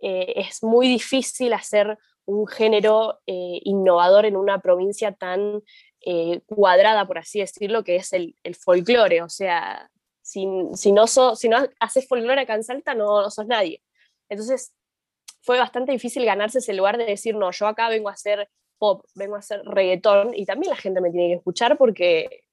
Eh, 0.00 0.32
es 0.36 0.62
muy 0.62 0.88
difícil 0.88 1.52
hacer 1.52 1.98
un 2.24 2.46
género 2.46 3.20
eh, 3.26 3.60
innovador 3.64 4.26
en 4.26 4.36
una 4.36 4.60
provincia 4.60 5.12
tan 5.12 5.62
eh, 6.04 6.40
cuadrada, 6.46 7.06
por 7.06 7.18
así 7.18 7.40
decirlo, 7.40 7.84
que 7.84 7.96
es 7.96 8.12
el, 8.12 8.34
folclore. 8.56 9.22
O 9.22 9.28
sea, 9.28 9.90
si, 10.22 10.46
no 10.46 11.06
si 11.06 11.48
no 11.48 11.58
haces 11.78 12.08
folclore 12.08 12.40
acá 12.42 12.54
en 12.54 12.64
Salta, 12.64 12.94
no, 12.94 13.22
no 13.22 13.30
sos 13.30 13.46
nadie. 13.46 13.82
Entonces, 14.28 14.72
fue 15.42 15.58
bastante 15.58 15.92
difícil 15.92 16.24
ganarse 16.24 16.58
ese 16.58 16.74
lugar 16.74 16.98
de 16.98 17.04
decir, 17.04 17.34
no, 17.34 17.50
yo 17.50 17.66
acá 17.66 17.88
vengo 17.88 18.08
a 18.08 18.12
hacer 18.12 18.48
pop, 18.80 19.04
vengo 19.14 19.36
a 19.36 19.40
hacer 19.40 19.62
reggaetón, 19.64 20.34
y 20.34 20.44
también 20.46 20.70
la 20.70 20.76
gente 20.76 21.00
me 21.00 21.12
tiene 21.12 21.28
que 21.28 21.34
escuchar 21.34 21.78
porque 21.78 22.44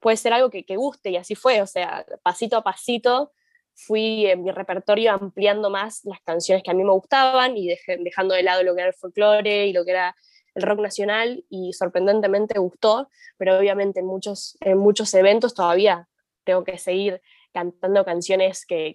puede 0.00 0.16
ser 0.16 0.32
algo 0.32 0.48
que, 0.48 0.64
que 0.64 0.76
guste, 0.76 1.10
y 1.10 1.16
así 1.16 1.34
fue, 1.34 1.60
o 1.60 1.66
sea, 1.66 2.06
pasito 2.22 2.56
a 2.56 2.64
pasito 2.64 3.32
fui 3.74 4.26
en 4.26 4.42
mi 4.42 4.50
repertorio 4.50 5.12
ampliando 5.12 5.70
más 5.70 6.04
las 6.04 6.20
canciones 6.20 6.62
que 6.62 6.70
a 6.70 6.74
mí 6.74 6.84
me 6.84 6.92
gustaban 6.92 7.56
y 7.56 7.74
dejando 7.86 8.34
de 8.34 8.42
lado 8.42 8.62
lo 8.62 8.74
que 8.74 8.80
era 8.80 8.88
el 8.88 8.94
folclore 8.94 9.66
y 9.66 9.72
lo 9.72 9.84
que 9.84 9.92
era 9.92 10.16
el 10.54 10.62
rock 10.62 10.80
nacional 10.80 11.44
y 11.48 11.72
sorprendentemente 11.72 12.58
gustó, 12.58 13.08
pero 13.38 13.58
obviamente 13.58 14.00
en 14.00 14.06
muchos, 14.06 14.56
en 14.60 14.78
muchos 14.78 15.12
eventos 15.14 15.54
todavía 15.54 16.08
tengo 16.44 16.64
que 16.64 16.78
seguir 16.78 17.22
cantando 17.52 18.04
canciones 18.04 18.66
que, 18.66 18.94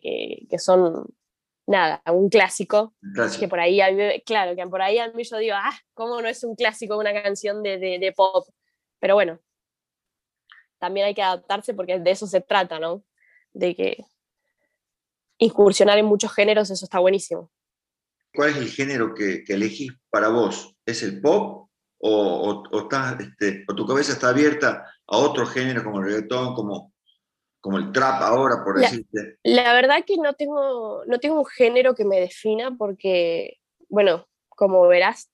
que, 0.50 0.60
son, 0.60 1.08
nada, 1.68 2.02
un 2.08 2.30
clásico, 2.30 2.96
que 3.40 3.48
por 3.48 3.60
ahí, 3.60 3.80
claro, 4.26 4.56
que 4.56 4.66
por 4.68 4.82
ahí 4.82 4.98
a 4.98 5.12
mí 5.12 5.24
yo 5.24 5.38
digo, 5.38 5.56
ah, 5.56 5.78
¿cómo 5.94 6.22
no 6.22 6.28
es 6.28 6.44
un 6.44 6.56
clásico 6.56 6.98
una 6.98 7.14
canción 7.14 7.62
de, 7.62 7.78
de, 7.78 8.00
de 8.00 8.12
pop? 8.14 8.48
Pero 9.00 9.16
bueno, 9.16 9.40
también 10.80 11.08
hay 11.08 11.14
que 11.14 11.22
adaptarse 11.22 11.74
porque 11.74 12.00
de 12.00 12.12
eso 12.12 12.26
se 12.26 12.42
trata, 12.42 12.80
¿no? 12.80 13.04
De 13.54 13.76
que 13.76 14.06
incursionar 15.38 15.98
en 15.98 16.06
muchos 16.06 16.34
géneros, 16.34 16.70
eso 16.72 16.86
está 16.86 17.00
buenísimo. 17.00 17.52
¿Cuál 18.34 18.52
es 18.52 18.58
el 18.58 18.70
género 18.70 19.14
que, 19.14 19.44
que 19.44 19.54
elegís 19.54 19.92
para 20.10 20.30
vos? 20.30 20.76
¿Es 20.86 21.04
el 21.04 21.22
pop 21.22 21.70
o, 22.00 22.64
o, 22.72 22.90
este, 23.20 23.66
o, 23.68 23.76
tu 23.76 23.86
cabeza 23.86 24.14
está 24.14 24.30
abierta 24.30 24.86
a 25.08 25.18
otro 25.18 25.46
género 25.46 25.84
como 25.84 26.00
el 26.00 26.06
reggaetón, 26.06 26.54
como, 26.54 26.94
como 27.62 27.78
el 27.78 27.92
trap 27.92 28.22
ahora, 28.22 28.64
por 28.64 28.80
decirte? 28.80 29.38
La 29.44 29.74
verdad 29.74 30.04
que 30.06 30.18
no 30.18 30.34
tengo, 30.34 31.04
no 31.06 31.20
tengo 31.20 31.40
un 31.40 31.46
género 31.46 31.96
que 31.96 32.06
me 32.06 32.20
defina 32.20 32.76
porque, 32.78 33.58
bueno, 33.90 34.28
como 34.50 34.88
verás, 34.88 35.30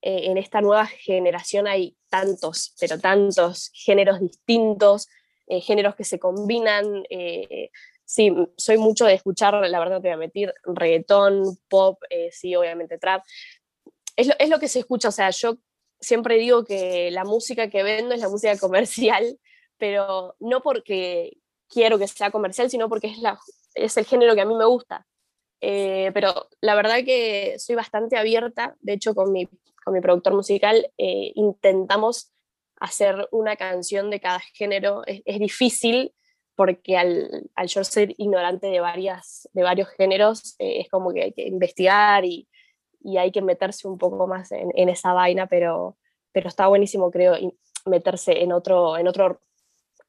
eh, 0.00 0.26
en 0.30 0.38
esta 0.38 0.60
nueva 0.60 0.86
generación 0.86 1.66
hay 1.66 1.96
tantos, 2.08 2.74
pero 2.78 2.98
tantos 2.98 3.70
géneros 3.74 4.20
distintos, 4.20 5.08
eh, 5.46 5.60
géneros 5.60 5.96
que 5.96 6.04
se 6.04 6.18
combinan. 6.18 7.04
Eh, 7.10 7.70
sí, 8.04 8.32
soy 8.56 8.78
mucho 8.78 9.06
de 9.06 9.14
escuchar, 9.14 9.54
la 9.54 9.78
verdad 9.78 10.00
te 10.00 10.08
voy 10.08 10.14
a 10.14 10.18
meter, 10.18 10.54
reggaetón, 10.64 11.58
pop, 11.68 12.00
sí, 12.30 12.54
obviamente 12.54 12.98
trap. 12.98 13.24
Es 14.14 14.28
lo, 14.28 14.34
es 14.38 14.48
lo, 14.48 14.58
que 14.58 14.68
se 14.68 14.80
escucha, 14.80 15.08
o 15.08 15.12
sea, 15.12 15.30
yo 15.30 15.58
siempre 16.00 16.36
digo 16.36 16.64
que 16.64 17.10
la 17.10 17.24
música 17.24 17.68
que 17.68 17.82
vendo 17.82 18.14
es 18.14 18.20
la 18.20 18.28
música 18.28 18.56
comercial, 18.58 19.38
pero 19.78 20.36
no 20.38 20.60
porque 20.60 21.38
quiero 21.68 21.98
que 21.98 22.08
sea 22.08 22.30
comercial, 22.30 22.70
sino 22.70 22.88
porque 22.88 23.08
es, 23.08 23.18
la, 23.18 23.38
es 23.74 23.96
el 23.96 24.04
género 24.04 24.34
que 24.34 24.40
a 24.40 24.46
mí 24.46 24.54
me 24.54 24.64
gusta. 24.64 25.06
Eh, 25.60 26.10
pero 26.14 26.48
la 26.60 26.74
verdad 26.74 27.04
que 27.04 27.56
soy 27.58 27.74
bastante 27.74 28.16
abierta, 28.16 28.76
de 28.80 28.92
hecho 28.92 29.14
con 29.14 29.32
mi, 29.32 29.48
con 29.84 29.92
mi 29.92 30.00
productor 30.00 30.34
musical 30.34 30.90
eh, 30.98 31.32
intentamos 31.34 32.32
hacer 32.80 33.28
una 33.32 33.56
canción 33.56 34.08
de 34.08 34.20
cada 34.20 34.38
género, 34.54 35.02
es, 35.06 35.22
es 35.24 35.40
difícil 35.40 36.14
porque 36.54 36.96
al, 36.96 37.48
al, 37.54 37.68
yo 37.68 37.84
ser 37.84 38.14
ignorante 38.18 38.66
de, 38.66 38.80
varias, 38.80 39.48
de 39.52 39.62
varios 39.62 39.88
géneros, 39.90 40.56
eh, 40.58 40.80
es 40.80 40.88
como 40.88 41.12
que 41.12 41.22
hay 41.22 41.32
que 41.32 41.46
investigar 41.46 42.24
y, 42.24 42.48
y, 43.00 43.16
hay 43.16 43.30
que 43.30 43.42
meterse 43.42 43.86
un 43.86 43.96
poco 43.96 44.26
más 44.26 44.50
en, 44.50 44.70
en, 44.74 44.88
esa 44.88 45.12
vaina, 45.12 45.46
pero, 45.46 45.96
pero 46.32 46.48
está 46.48 46.66
buenísimo, 46.66 47.12
creo, 47.12 47.36
meterse 47.86 48.42
en 48.42 48.52
otro, 48.52 48.98
en 48.98 49.06
otro 49.06 49.40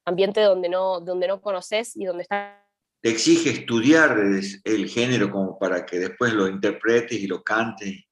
ambiente 0.09 0.41
donde 0.41 0.69
no, 0.69 0.99
donde 0.99 1.27
no 1.27 1.41
conoces 1.41 1.95
y 1.95 2.05
donde 2.05 2.23
está... 2.23 2.65
Te 3.01 3.09
exige 3.09 3.49
estudiar 3.49 4.17
el 4.63 4.89
género 4.89 5.31
como 5.31 5.57
para 5.57 5.85
que 5.85 5.99
después 5.99 6.33
lo 6.33 6.47
interpretes 6.47 7.17
y 7.17 7.27
lo 7.27 7.43
cantes. 7.43 8.03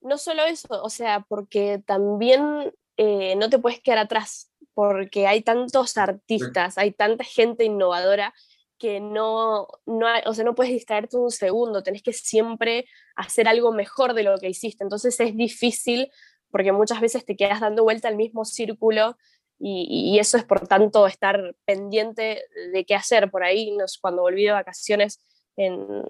No 0.00 0.16
solo 0.16 0.44
eso, 0.44 0.82
o 0.82 0.88
sea, 0.88 1.24
porque 1.28 1.82
también 1.84 2.72
eh, 2.96 3.36
no 3.36 3.50
te 3.50 3.58
puedes 3.58 3.80
quedar 3.80 3.98
atrás 3.98 4.50
porque 4.74 5.26
hay 5.26 5.42
tantos 5.42 5.96
artistas, 5.96 6.78
hay 6.78 6.92
tanta 6.92 7.24
gente 7.24 7.64
innovadora 7.64 8.32
que 8.78 9.00
no, 9.00 9.68
no, 9.86 10.06
o 10.26 10.34
sea, 10.34 10.44
no 10.44 10.54
puedes 10.54 10.72
distraerte 10.72 11.16
un 11.16 11.30
segundo, 11.30 11.82
tenés 11.82 12.02
que 12.02 12.12
siempre 12.12 12.86
hacer 13.14 13.46
algo 13.46 13.72
mejor 13.72 14.12
de 14.14 14.24
lo 14.24 14.36
que 14.38 14.48
hiciste. 14.48 14.82
Entonces 14.82 15.20
es 15.20 15.36
difícil 15.36 16.10
porque 16.50 16.72
muchas 16.72 17.00
veces 17.00 17.24
te 17.24 17.36
quedas 17.36 17.60
dando 17.60 17.84
vuelta 17.84 18.08
al 18.08 18.16
mismo 18.16 18.44
círculo 18.44 19.16
y, 19.64 20.18
eso 20.18 20.36
es 20.36 20.44
por 20.44 20.66
tanto 20.66 21.06
estar 21.06 21.54
pendiente 21.64 22.44
de 22.72 22.84
qué 22.84 22.96
hacer. 22.96 23.30
Por 23.30 23.44
ahí, 23.44 23.70
nos, 23.76 23.98
cuando 23.98 24.22
volví 24.22 24.44
de 24.44 24.50
vacaciones, 24.50 25.24
en, 25.56 26.04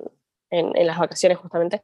en, 0.51 0.87
las 0.87 0.99
vacaciones 0.99 1.37
justamente, 1.37 1.83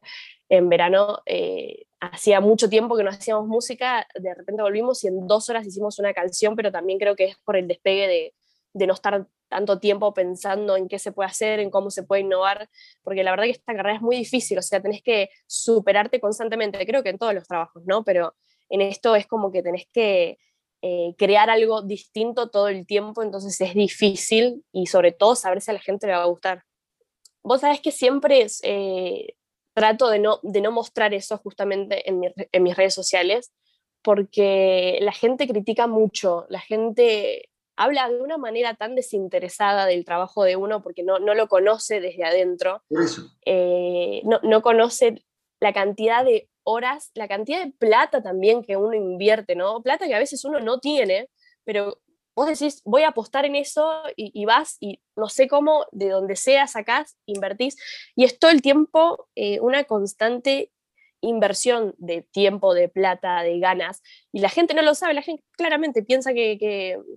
en 0.48 0.70
verano, 0.70 1.20
eh, 1.26 1.84
hacía 2.00 2.40
mucho 2.40 2.70
tiempo 2.70 2.96
que 2.96 3.04
no 3.04 3.10
hacíamos 3.10 3.46
música, 3.46 4.06
de 4.14 4.34
repente 4.34 4.62
volvimos 4.62 5.04
y 5.04 5.08
en 5.08 5.26
dos 5.26 5.50
horas 5.50 5.66
hicimos 5.66 5.98
una 5.98 6.14
canción, 6.14 6.56
pero 6.56 6.72
también 6.72 6.98
creo 6.98 7.16
que 7.16 7.24
es 7.24 7.36
por 7.44 7.56
el 7.56 7.68
despegue 7.68 8.08
de, 8.08 8.34
de 8.72 8.86
no 8.86 8.94
estar 8.94 9.26
tanto 9.48 9.78
tiempo 9.78 10.14
pensando 10.14 10.76
en 10.76 10.88
qué 10.88 10.98
se 10.98 11.12
puede 11.12 11.28
hacer, 11.28 11.60
en 11.60 11.70
cómo 11.70 11.90
se 11.90 12.02
puede 12.02 12.22
innovar, 12.22 12.70
porque 13.02 13.24
la 13.24 13.30
verdad 13.32 13.44
que 13.44 13.50
esta 13.50 13.74
carrera 13.74 13.96
es 13.96 14.02
muy 14.02 14.16
difícil, 14.16 14.58
o 14.58 14.62
sea, 14.62 14.80
tenés 14.80 15.02
que 15.02 15.28
superarte 15.46 16.18
constantemente, 16.18 16.86
creo 16.86 17.02
que 17.02 17.10
en 17.10 17.18
todos 17.18 17.34
los 17.34 17.46
trabajos, 17.46 17.82
¿no? 17.84 18.04
Pero 18.04 18.34
en 18.70 18.80
esto 18.80 19.16
es 19.16 19.26
como 19.26 19.50
que 19.50 19.62
tenés 19.62 19.86
que 19.92 20.38
eh, 20.82 21.14
crear 21.18 21.50
algo 21.50 21.82
distinto 21.82 22.50
todo 22.50 22.68
el 22.68 22.86
tiempo, 22.86 23.22
entonces 23.22 23.60
es 23.60 23.74
difícil 23.74 24.64
y 24.72 24.86
sobre 24.86 25.12
todo 25.12 25.34
saber 25.34 25.60
si 25.60 25.70
a 25.70 25.74
la 25.74 25.80
gente 25.80 26.06
le 26.06 26.14
va 26.14 26.22
a 26.22 26.26
gustar. 26.26 26.62
Vos 27.42 27.62
sabés 27.62 27.80
que 27.80 27.92
siempre 27.92 28.42
es, 28.42 28.60
eh, 28.62 29.34
trato 29.74 30.08
de 30.08 30.18
no, 30.18 30.40
de 30.42 30.60
no 30.60 30.72
mostrar 30.72 31.14
eso 31.14 31.38
justamente 31.38 32.08
en, 32.08 32.34
en, 32.36 32.62
mis 32.62 32.76
redes 32.76 32.94
sociales, 32.94 33.52
porque 34.02 34.98
la 35.00 35.12
gente 35.12 35.46
critica 35.46 35.86
mucho, 35.86 36.46
la 36.48 36.60
gente 36.60 37.48
habla 37.76 38.08
de 38.08 38.20
una 38.20 38.38
manera 38.38 38.74
tan 38.74 38.96
desinteresada 38.96 39.86
del 39.86 40.04
trabajo 40.04 40.42
de 40.42 40.56
uno 40.56 40.82
porque 40.82 41.04
no, 41.04 41.20
no 41.20 41.34
lo 41.34 41.46
conoce 41.46 42.00
desde 42.00 42.24
adentro, 42.24 42.82
eh, 43.46 44.20
no, 44.24 44.40
no 44.42 44.62
conoce 44.62 45.24
la 45.60 45.72
cantidad 45.72 46.24
de 46.24 46.48
horas, 46.68 47.10
la 47.14 47.28
cantidad 47.28 47.64
de 47.64 47.72
plata 47.72 48.22
también 48.22 48.62
que 48.62 48.76
uno 48.76 48.92
invierte, 48.92 49.56
¿no? 49.56 49.82
Plata 49.82 50.06
que 50.06 50.14
a 50.14 50.18
veces 50.18 50.44
uno 50.44 50.60
no 50.60 50.80
tiene, 50.80 51.30
pero 51.64 51.98
vos 52.36 52.46
decís, 52.46 52.82
voy 52.84 53.02
a 53.02 53.08
apostar 53.08 53.46
en 53.46 53.56
eso 53.56 54.02
y, 54.14 54.44
vas 54.44 54.76
y 54.80 55.00
no 55.16 55.28
sé 55.28 55.48
cómo, 55.48 55.86
de 55.92 56.10
donde 56.10 56.36
sea, 56.36 56.66
sacás, 56.66 57.16
invertís. 57.26 57.76
Y 58.14 58.24
es 58.24 58.38
todo 58.38 58.50
el 58.50 58.62
tiempo 58.62 59.28
eh, 59.34 59.60
una 59.60 59.84
constante 59.84 60.70
inversión 61.20 61.94
de 61.98 62.22
tiempo, 62.22 62.74
de 62.74 62.88
plata, 62.88 63.42
de 63.42 63.58
ganas. 63.58 64.02
Y 64.30 64.40
la 64.40 64.50
gente 64.50 64.74
no 64.74 64.82
lo 64.82 64.94
sabe, 64.94 65.14
la 65.14 65.22
gente 65.22 65.42
claramente 65.52 66.02
piensa 66.02 66.32
que, 66.32 66.58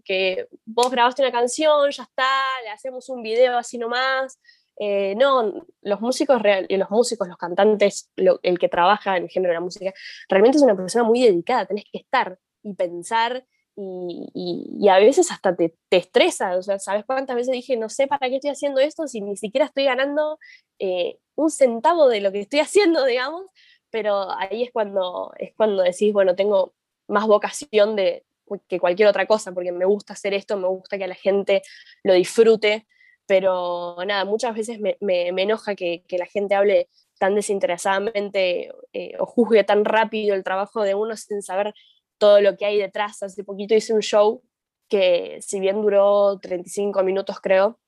que, 0.03 0.47
vos 0.65 0.89
grabaste 0.89 1.21
una 1.21 1.31
canción, 1.31 1.91
ya 1.91 2.03
está, 2.03 2.31
le 2.63 2.69
hacemos 2.69 3.09
un 3.09 3.21
video 3.21 3.57
así 3.57 3.77
nomás. 3.77 4.39
Eh, 4.83 5.13
no, 5.15 5.63
los 5.83 6.01
músicos, 6.01 6.41
los 6.67 6.89
músicos, 6.89 7.27
los 7.27 7.37
cantantes, 7.37 8.09
el 8.15 8.57
que 8.57 8.67
trabaja 8.67 9.15
en 9.15 9.25
el 9.25 9.29
género 9.29 9.51
de 9.51 9.59
la 9.59 9.61
música, 9.61 9.93
realmente 10.27 10.57
es 10.57 10.63
una 10.63 10.75
persona 10.75 11.03
muy 11.03 11.21
dedicada, 11.21 11.67
tenés 11.67 11.83
que 11.83 11.99
estar 11.99 12.39
y 12.63 12.73
pensar 12.73 13.45
y, 13.75 14.87
a 14.89 14.97
veces 14.97 15.29
hasta 15.29 15.55
te, 15.55 15.75
te, 15.87 15.97
estresa, 15.97 16.57
o 16.57 16.63
sea, 16.63 16.79
¿sabes 16.79 17.05
cuántas 17.05 17.35
veces 17.35 17.53
dije, 17.53 17.77
no 17.77 17.89
sé 17.89 18.07
para 18.07 18.27
qué 18.27 18.37
estoy 18.37 18.49
haciendo 18.49 18.81
esto 18.81 19.05
si 19.07 19.21
ni 19.21 19.37
siquiera 19.37 19.67
estoy 19.67 19.85
ganando 19.85 20.39
eh, 20.79 21.19
un 21.35 21.51
centavo 21.51 22.09
de 22.09 22.21
lo 22.21 22.31
que 22.31 22.39
estoy 22.39 22.61
haciendo, 22.61 23.05
digamos? 23.05 23.43
Pero 23.91 24.31
ahí 24.31 24.63
es 24.63 24.71
cuando, 24.71 25.31
es 25.37 25.53
cuando 25.55 25.83
decís, 25.83 26.11
bueno, 26.11 26.35
tengo 26.35 26.73
más 27.07 27.27
vocación 27.27 27.95
de, 27.95 28.25
que 28.67 28.79
cualquier 28.79 29.09
otra 29.09 29.27
cosa, 29.27 29.51
porque 29.51 29.71
me 29.71 29.85
gusta 29.85 30.13
hacer 30.13 30.33
esto, 30.33 30.57
me 30.57 30.67
gusta 30.69 30.97
que 30.97 31.07
la 31.07 31.13
gente 31.13 31.61
lo 32.01 32.13
disfrute, 32.13 32.87
pero 33.27 33.95
nada, 34.05 34.25
muchas 34.25 34.55
veces 34.55 34.79
me, 34.79 34.97
enoja 35.27 35.75
que, 35.75 36.03
que, 36.07 36.17
la 36.17 36.25
gente 36.25 36.55
hable 36.55 36.89
tan 37.19 37.35
desinteresadamente 37.35 38.71
eh, 38.93 39.13
o 39.19 39.25
juzgue 39.25 39.63
tan 39.63 39.85
rápido 39.85 40.35
el 40.35 40.43
trabajo 40.43 40.81
de 40.83 40.95
uno 40.95 41.15
sin 41.15 41.41
saber 41.41 41.73
todo 42.17 42.41
lo 42.41 42.57
que 42.57 42.65
hay 42.65 42.77
detrás. 42.77 43.21
Hace 43.23 43.43
poquito 43.43 43.75
hice 43.75 43.93
un 43.93 44.01
show 44.01 44.43
que 44.89 45.37
si 45.41 45.59
bien 45.59 45.81
duró 45.81 46.39
35 46.39 47.03
minutos 47.03 47.39
creo, 47.39 47.79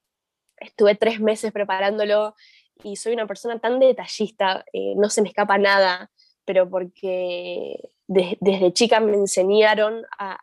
estuve 0.57 0.95
tres 0.95 1.19
meses 1.19 1.51
preparándolo 1.51 2.35
y 2.83 2.95
soy 2.95 3.13
una 3.13 3.27
persona 3.27 3.59
tan 3.59 3.79
detallista, 3.79 4.63
eh, 4.71 4.93
no 4.95 5.09
se 5.09 5.21
me 5.21 5.29
escapa 5.29 5.57
nada, 5.57 6.11
pero 6.45 6.69
porque 6.69 7.91
desde 8.07 8.73
chica 8.73 8.99
me 8.99 9.15
enseñaron 9.15 10.03
a, 10.17 10.37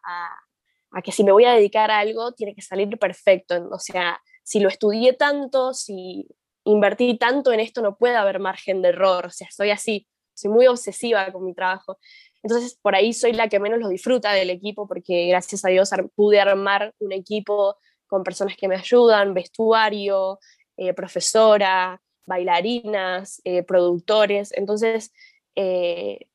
a, 0.93 1.03
que 1.03 1.13
si 1.13 1.25
me 1.25 1.33
voy 1.33 1.45
a 1.45 1.53
dedicar 1.53 1.91
a 1.91 1.99
algo 1.99 2.33
tiene 2.33 2.55
que 2.55 2.63
salir 2.63 2.99
perfecto. 2.99 3.69
O 3.71 3.79
sea, 3.79 4.21
si 4.51 4.59
lo 4.59 4.69
estudié 4.69 5.13
tanto, 5.13 5.73
si 5.75 6.27
invertí 6.65 7.17
tanto 7.17 7.53
en 7.53 7.61
esto, 7.61 7.83
no 7.83 7.97
puede 7.97 8.17
haber 8.17 8.41
margen 8.41 8.83
de 8.83 8.89
error. 8.89 9.27
O 9.27 9.31
sea, 9.31 9.47
soy 9.49 9.71
así, 9.71 10.09
soy 10.35 10.51
muy 10.51 10.67
obsesiva 10.67 11.31
con 11.31 11.45
mi 11.45 11.55
trabajo. 11.55 12.01
Entonces, 12.43 12.77
por 12.83 12.97
ahí 12.97 13.13
soy 13.13 13.33
la 13.33 13.49
que 13.49 13.61
menos 13.61 13.79
lo 13.79 13.89
disfruta 13.89 14.33
del 14.33 14.51
equipo, 14.51 14.89
porque 14.89 15.29
gracias 15.29 15.65
a 15.65 15.69
Dios 15.69 15.91
pude 16.17 16.41
armar 16.41 16.93
un 16.99 17.13
equipo 17.13 17.77
con 18.09 18.25
personas 18.25 18.57
que 18.57 18.67
me 18.67 18.75
ayudan, 18.75 19.35
vestuario, 19.35 20.41
eh, 20.77 20.95
profesora, 20.95 22.03
bailarinas, 22.27 23.41
eh, 23.45 23.63
productores. 23.63 24.53
Entonces, 24.57 25.13
eh, 25.55 26.27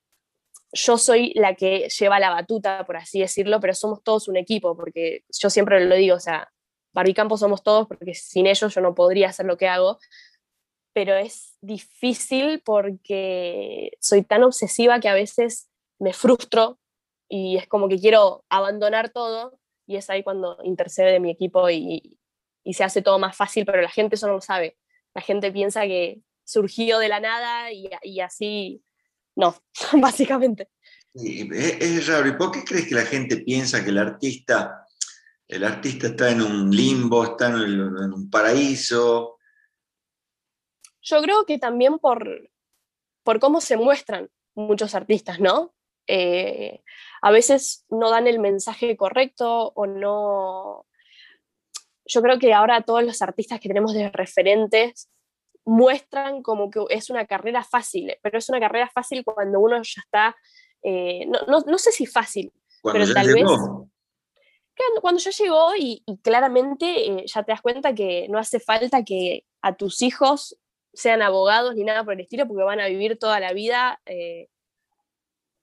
yo 0.71 0.97
soy 0.97 1.33
la 1.35 1.53
que 1.55 1.89
lleva 1.89 2.21
la 2.21 2.29
batuta, 2.29 2.85
por 2.85 2.95
así 2.95 3.19
decirlo, 3.19 3.59
pero 3.59 3.73
somos 3.73 4.01
todos 4.03 4.29
un 4.29 4.37
equipo, 4.37 4.73
porque 4.77 5.25
yo 5.37 5.49
siempre 5.49 5.83
lo 5.83 5.95
digo, 5.95 6.15
o 6.15 6.19
sea, 6.21 6.49
Barbicampo 6.95 7.37
somos 7.37 7.61
todos, 7.61 7.87
porque 7.87 8.15
sin 8.15 8.47
ellos 8.47 8.73
yo 8.73 8.81
no 8.81 8.95
podría 8.95 9.29
hacer 9.29 9.45
lo 9.45 9.57
que 9.57 9.67
hago, 9.67 9.99
pero 10.93 11.13
es 11.15 11.57
difícil 11.61 12.61
porque 12.65 13.91
soy 13.99 14.23
tan 14.23 14.43
obsesiva 14.43 14.99
que 14.99 15.09
a 15.09 15.13
veces 15.13 15.69
me 15.99 16.13
frustro 16.13 16.79
y 17.29 17.57
es 17.57 17.67
como 17.67 17.87
que 17.87 17.99
quiero 17.99 18.45
abandonar 18.49 19.09
todo 19.09 19.59
y 19.85 19.97
es 19.97 20.09
ahí 20.09 20.23
cuando 20.23 20.57
intercede 20.63 21.19
mi 21.19 21.29
equipo 21.29 21.69
y, 21.69 22.17
y 22.63 22.73
se 22.73 22.83
hace 22.83 23.01
todo 23.01 23.19
más 23.19 23.35
fácil, 23.35 23.65
pero 23.65 23.81
la 23.81 23.89
gente 23.89 24.15
eso 24.15 24.27
no 24.27 24.33
lo 24.33 24.41
sabe. 24.41 24.77
La 25.13 25.21
gente 25.21 25.51
piensa 25.51 25.83
que 25.83 26.21
surgió 26.45 26.99
de 26.99 27.09
la 27.09 27.19
nada 27.19 27.71
y, 27.71 28.19
así 28.21 28.83
no, 29.35 29.55
básicamente. 30.01 30.69
es, 31.13 32.07
raro. 32.07 32.27
¿Y 32.27 32.33
por 32.33 32.51
qué 32.51 32.63
crees 32.63 32.87
que 32.87 32.95
la 32.95 33.05
gente 33.05 33.37
piensa 33.37 33.83
que 33.83 33.89
el 33.89 33.97
artista, 33.97 34.84
el 35.47 35.63
artista 35.63 36.07
está 36.07 36.31
en 36.31 36.41
un 36.41 36.71
limbo, 36.71 37.23
está 37.23 37.47
en, 37.47 37.79
un 37.79 38.29
paraíso? 38.29 39.37
Yo 41.01 41.21
creo 41.21 41.45
que 41.45 41.59
también 41.59 41.99
por, 41.99 42.49
por 43.23 43.39
cómo 43.39 43.61
se 43.61 43.77
muestran 43.77 44.29
muchos 44.55 44.95
artistas, 44.95 45.39
¿no? 45.39 45.73
Eh, 46.07 46.83
a 47.21 47.31
veces 47.31 47.85
no 47.89 48.09
dan 48.09 48.27
el 48.27 48.39
mensaje 48.39 48.95
correcto 48.97 49.71
o 49.75 49.85
no... 49.85 50.85
Yo 52.07 52.21
creo 52.21 52.37
que 52.37 52.53
ahora 52.53 52.81
todos 52.81 53.03
los 53.03 53.21
artistas 53.21 53.59
que 53.59 53.67
tenemos 53.67 53.93
de 53.93 54.09
referentes 54.09 55.09
muestran 55.65 56.43
como 56.43 56.69
que 56.69 56.79
es 56.89 57.09
una 57.09 57.25
carrera 57.25 57.63
fácil, 57.63 58.15
pero 58.21 58.37
es 58.37 58.47
una 58.49 58.59
carrera 58.59 58.89
fácil 58.93 59.23
cuando 59.23 59.59
uno 59.59 59.77
ya 59.77 60.01
está, 60.01 60.35
eh, 60.83 61.25
no, 61.25 61.77
sé 61.79 61.91
si 61.91 62.05
fácil, 62.05 62.53
pero 62.83 63.11
tal 63.13 63.33
vez... 63.33 63.45
Cuando 65.01 65.19
ya 65.19 65.31
llegó 65.31 65.75
y, 65.77 66.03
claramente 66.21 66.85
eh, 66.85 67.25
ya 67.25 67.43
te 67.43 67.51
das 67.51 67.61
cuenta 67.61 67.93
que 67.93 68.27
no 68.29 68.37
hace 68.37 68.59
falta 68.59 69.03
que 69.03 69.45
a 69.61 69.75
tus 69.75 70.01
hijos 70.01 70.57
sean 70.93 71.21
abogados 71.21 71.75
ni 71.75 71.83
nada 71.83 72.03
por 72.03 72.13
el 72.13 72.21
estilo, 72.21 72.47
porque 72.47 72.63
van 72.63 72.79
a 72.79 72.87
vivir 72.87 73.17
toda 73.17 73.39
la 73.39 73.53
vida 73.53 74.01
eh, 74.05 74.49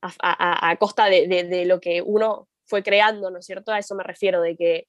a, 0.01 0.77
costa 0.79 1.07
de, 1.07 1.65
lo 1.67 1.81
que 1.81 2.03
uno 2.03 2.49
fue 2.65 2.83
creando, 2.83 3.31
¿no 3.31 3.39
es 3.39 3.47
cierto? 3.47 3.73
A 3.73 3.79
eso 3.79 3.95
me 3.95 4.03
refiero, 4.03 4.41
de 4.41 4.57
que 4.57 4.87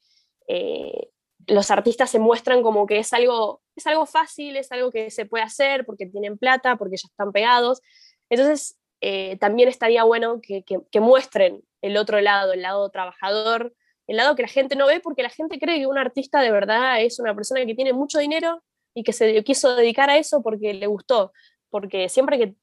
los 1.47 1.71
artistas 1.71 2.09
se 2.09 2.19
muestran 2.19 2.63
como 2.63 2.85
que 2.85 2.99
es 2.99 3.13
algo, 3.13 3.61
es 3.75 3.87
algo 3.87 4.05
fácil, 4.05 4.55
es 4.57 4.71
algo 4.71 4.91
que 4.91 5.11
se 5.11 5.25
puede 5.25 5.43
hacer 5.43 5.85
porque 5.85 6.05
tienen 6.05 6.37
plata, 6.37 6.77
porque 6.77 6.97
ya 6.97 7.07
están 7.07 7.31
pegados. 7.31 7.81
Entonces, 8.29 8.77
eh, 9.01 9.37
también 9.37 9.69
estaría 9.69 10.03
bueno 10.03 10.41
que, 10.41 10.63
muestren 10.99 11.63
el 11.81 11.97
otro 11.97 12.21
lado, 12.21 12.53
el 12.53 12.61
lado 12.61 12.89
trabajador, 12.89 13.73
el 14.07 14.17
lado 14.17 14.35
que 14.35 14.41
la 14.41 14.47
gente 14.47 14.75
no 14.75 14.87
ve 14.87 14.99
porque 14.99 15.23
la 15.23 15.29
gente 15.29 15.59
cree 15.59 15.79
que 15.79 15.87
un 15.87 15.97
artista 15.97 16.41
de 16.41 16.51
verdad 16.51 17.01
es 17.01 17.19
una 17.19 17.33
persona 17.33 17.65
que 17.65 17.75
tiene 17.75 17.93
mucho 17.93 18.19
dinero 18.19 18.63
y 18.93 19.03
que 19.03 19.13
se 19.13 19.43
quiso 19.43 19.75
dedicar 19.75 20.09
a 20.09 20.17
eso 20.17 20.41
porque 20.41 20.73
le 20.73 20.87
gustó. 20.87 21.31
Porque 21.69 22.09
siempre 22.09 22.55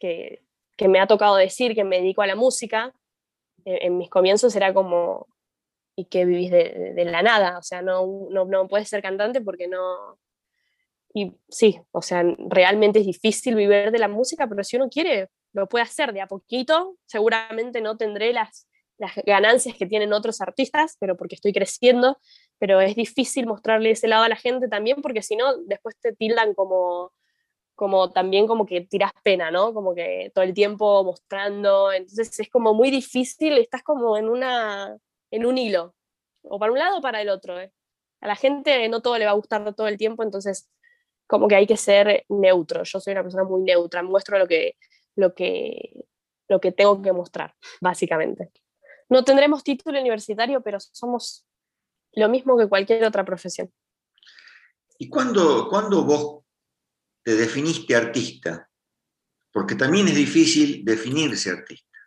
que, 0.00 0.40
que, 0.76 0.88
me 0.88 1.00
ha 1.00 1.06
tocado 1.06 1.36
decir 1.36 1.74
que 1.74 1.84
me 1.84 1.98
dedico 1.98 2.22
a 2.22 2.26
la 2.26 2.36
música, 2.36 2.94
eh, 3.64 3.80
en 3.82 3.98
mis 3.98 4.08
comienzos 4.08 4.54
era 4.56 4.72
como, 4.72 5.26
y 5.96 6.06
que 6.06 6.24
vivís 6.24 6.50
de, 6.50 7.04
la 7.04 7.22
nada, 7.22 7.58
o 7.58 7.62
sea, 7.62 7.82
no, 7.82 8.28
no, 8.30 8.44
no, 8.44 8.68
puedes 8.68 8.88
ser 8.88 9.02
cantante 9.02 9.40
porque 9.40 9.68
no... 9.68 10.18
Y 11.16 11.32
sí, 11.48 11.80
o 11.92 12.02
sea, 12.02 12.24
realmente 12.48 12.98
es 12.98 13.06
difícil 13.06 13.54
vivir 13.54 13.92
de 13.92 13.98
la 13.98 14.08
música, 14.08 14.48
pero 14.48 14.64
si 14.64 14.76
uno 14.76 14.88
quiere, 14.88 15.28
lo 15.52 15.68
puede 15.68 15.84
hacer 15.84 16.12
de 16.12 16.20
a 16.20 16.26
poquito, 16.26 16.96
seguramente 17.06 17.80
no 17.80 17.96
tendré 17.96 18.32
las, 18.32 18.66
las 18.98 19.14
ganancias 19.26 19.76
que 19.76 19.86
tienen 19.86 20.12
otros 20.12 20.40
artistas, 20.40 20.96
pero 21.00 21.16
porque 21.16 21.34
estoy 21.34 21.52
creciendo, 21.52 22.18
pero 22.58 22.80
es 22.80 22.94
difícil 22.94 23.46
mostrarle 23.46 23.90
ese 23.90 24.08
lado 24.08 24.24
a 24.24 24.28
la 24.28 24.36
gente 24.36 24.68
también, 24.68 25.02
porque 25.02 25.22
si 25.22 25.36
no, 25.36 25.56
después 25.66 25.96
te 26.00 26.12
tildan 26.12 26.54
como, 26.54 27.12
como 27.74 28.12
también 28.12 28.46
como 28.46 28.66
que 28.66 28.82
tiras 28.82 29.12
pena, 29.22 29.50
¿no? 29.50 29.74
Como 29.74 29.94
que 29.94 30.30
todo 30.34 30.44
el 30.44 30.54
tiempo 30.54 31.02
mostrando, 31.04 31.92
entonces 31.92 32.38
es 32.38 32.48
como 32.50 32.74
muy 32.74 32.90
difícil, 32.90 33.58
estás 33.58 33.82
como 33.82 34.16
en 34.16 34.28
una 34.28 34.96
en 35.34 35.46
un 35.46 35.58
hilo, 35.58 35.94
o 36.44 36.58
para 36.58 36.72
un 36.72 36.78
lado 36.78 36.98
o 36.98 37.00
para 37.00 37.20
el 37.20 37.28
otro. 37.28 37.60
¿eh? 37.60 37.72
A 38.20 38.28
la 38.28 38.36
gente 38.36 38.88
no 38.88 39.02
todo 39.02 39.18
le 39.18 39.24
va 39.24 39.32
a 39.32 39.34
gustar 39.34 39.74
todo 39.74 39.88
el 39.88 39.98
tiempo, 39.98 40.22
entonces 40.22 40.70
como 41.26 41.48
que 41.48 41.56
hay 41.56 41.66
que 41.66 41.76
ser 41.76 42.24
neutro. 42.28 42.84
Yo 42.84 43.00
soy 43.00 43.12
una 43.12 43.22
persona 43.22 43.44
muy 43.44 43.62
neutra, 43.62 44.02
muestro 44.02 44.38
lo 44.38 44.46
que, 44.46 44.76
lo 45.16 45.34
que, 45.34 46.06
lo 46.48 46.60
que 46.60 46.70
tengo 46.72 47.02
que 47.02 47.12
mostrar, 47.12 47.54
básicamente. 47.80 48.52
No 49.08 49.24
tendremos 49.24 49.62
título 49.62 50.00
universitario, 50.00 50.62
pero 50.62 50.78
somos 50.80 51.46
lo 52.12 52.28
mismo 52.28 52.56
que 52.56 52.68
cualquier 52.68 53.04
otra 53.04 53.24
profesión. 53.24 53.72
¿Y 54.98 55.08
cuándo, 55.08 55.68
cuándo 55.68 56.04
vos 56.04 56.44
te 57.22 57.34
definiste 57.34 57.94
artista? 57.94 58.70
Porque 59.52 59.74
también 59.74 60.08
es 60.08 60.14
difícil 60.14 60.84
definirse 60.84 61.50
artista. 61.50 61.98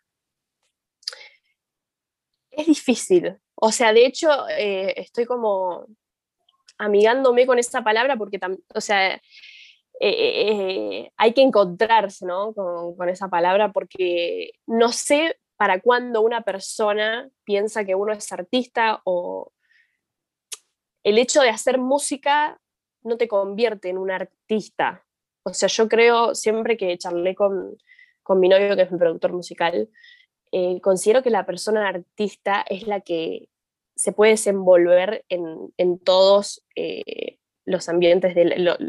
Es 2.52 2.66
difícil. 2.66 3.38
O 3.56 3.72
sea, 3.72 3.94
de 3.94 4.06
hecho, 4.06 4.30
eh, 4.50 4.94
estoy 4.98 5.26
como 5.26 5.86
amigándome 6.78 7.46
con 7.46 7.60
esa 7.60 7.84
palabra 7.84 8.18
porque, 8.18 8.40
o 8.74 8.82
sea, 8.82 9.16
eh, 9.16 9.22
eh, 10.00 11.12
hay 11.18 11.34
que 11.34 11.42
encontrarse 11.42 12.26
¿no? 12.26 12.54
con, 12.54 12.96
con, 12.96 13.10
esa 13.10 13.30
palabra 13.30 13.72
porque 13.72 14.52
no 14.68 14.92
sé 14.92 15.40
para 15.58 15.82
cuándo 15.82 16.22
una 16.22 16.42
persona 16.42 17.30
piensa 17.44 17.84
que 17.84 17.96
uno 17.96 18.14
es 18.14 18.32
artista 18.32 19.02
o 19.04 19.52
el 21.04 21.18
hecho 21.18 21.42
de 21.42 21.50
hacer 21.50 21.80
música 21.80 22.60
no 23.02 23.18
te 23.18 23.28
convierte 23.28 23.90
en 23.90 23.98
un 23.98 24.12
artista. 24.12 25.06
O 25.44 25.54
sea, 25.54 25.70
yo 25.70 25.88
creo, 25.88 26.36
siempre 26.36 26.78
que 26.78 26.98
charlé 26.98 27.34
con, 27.34 27.78
con 28.22 28.40
mi 28.40 28.50
novio, 28.50 28.76
que 28.76 28.84
es 28.84 28.92
mi 28.92 29.00
productor 29.00 29.34
musical, 29.34 29.90
eh, 30.52 30.80
considero 30.82 31.24
que 31.24 31.30
la 31.30 31.46
persona 31.46 31.88
artista 31.88 32.64
es 32.68 32.88
la 32.88 33.02
que 33.02 33.50
se 33.96 34.12
puede 34.12 34.32
desenvolver 34.32 35.26
en, 35.30 35.74
en 35.78 36.00
todos 36.00 36.66
eh, 36.76 37.40
los 37.66 37.90
ambientes, 37.90 38.36
de 38.36 38.80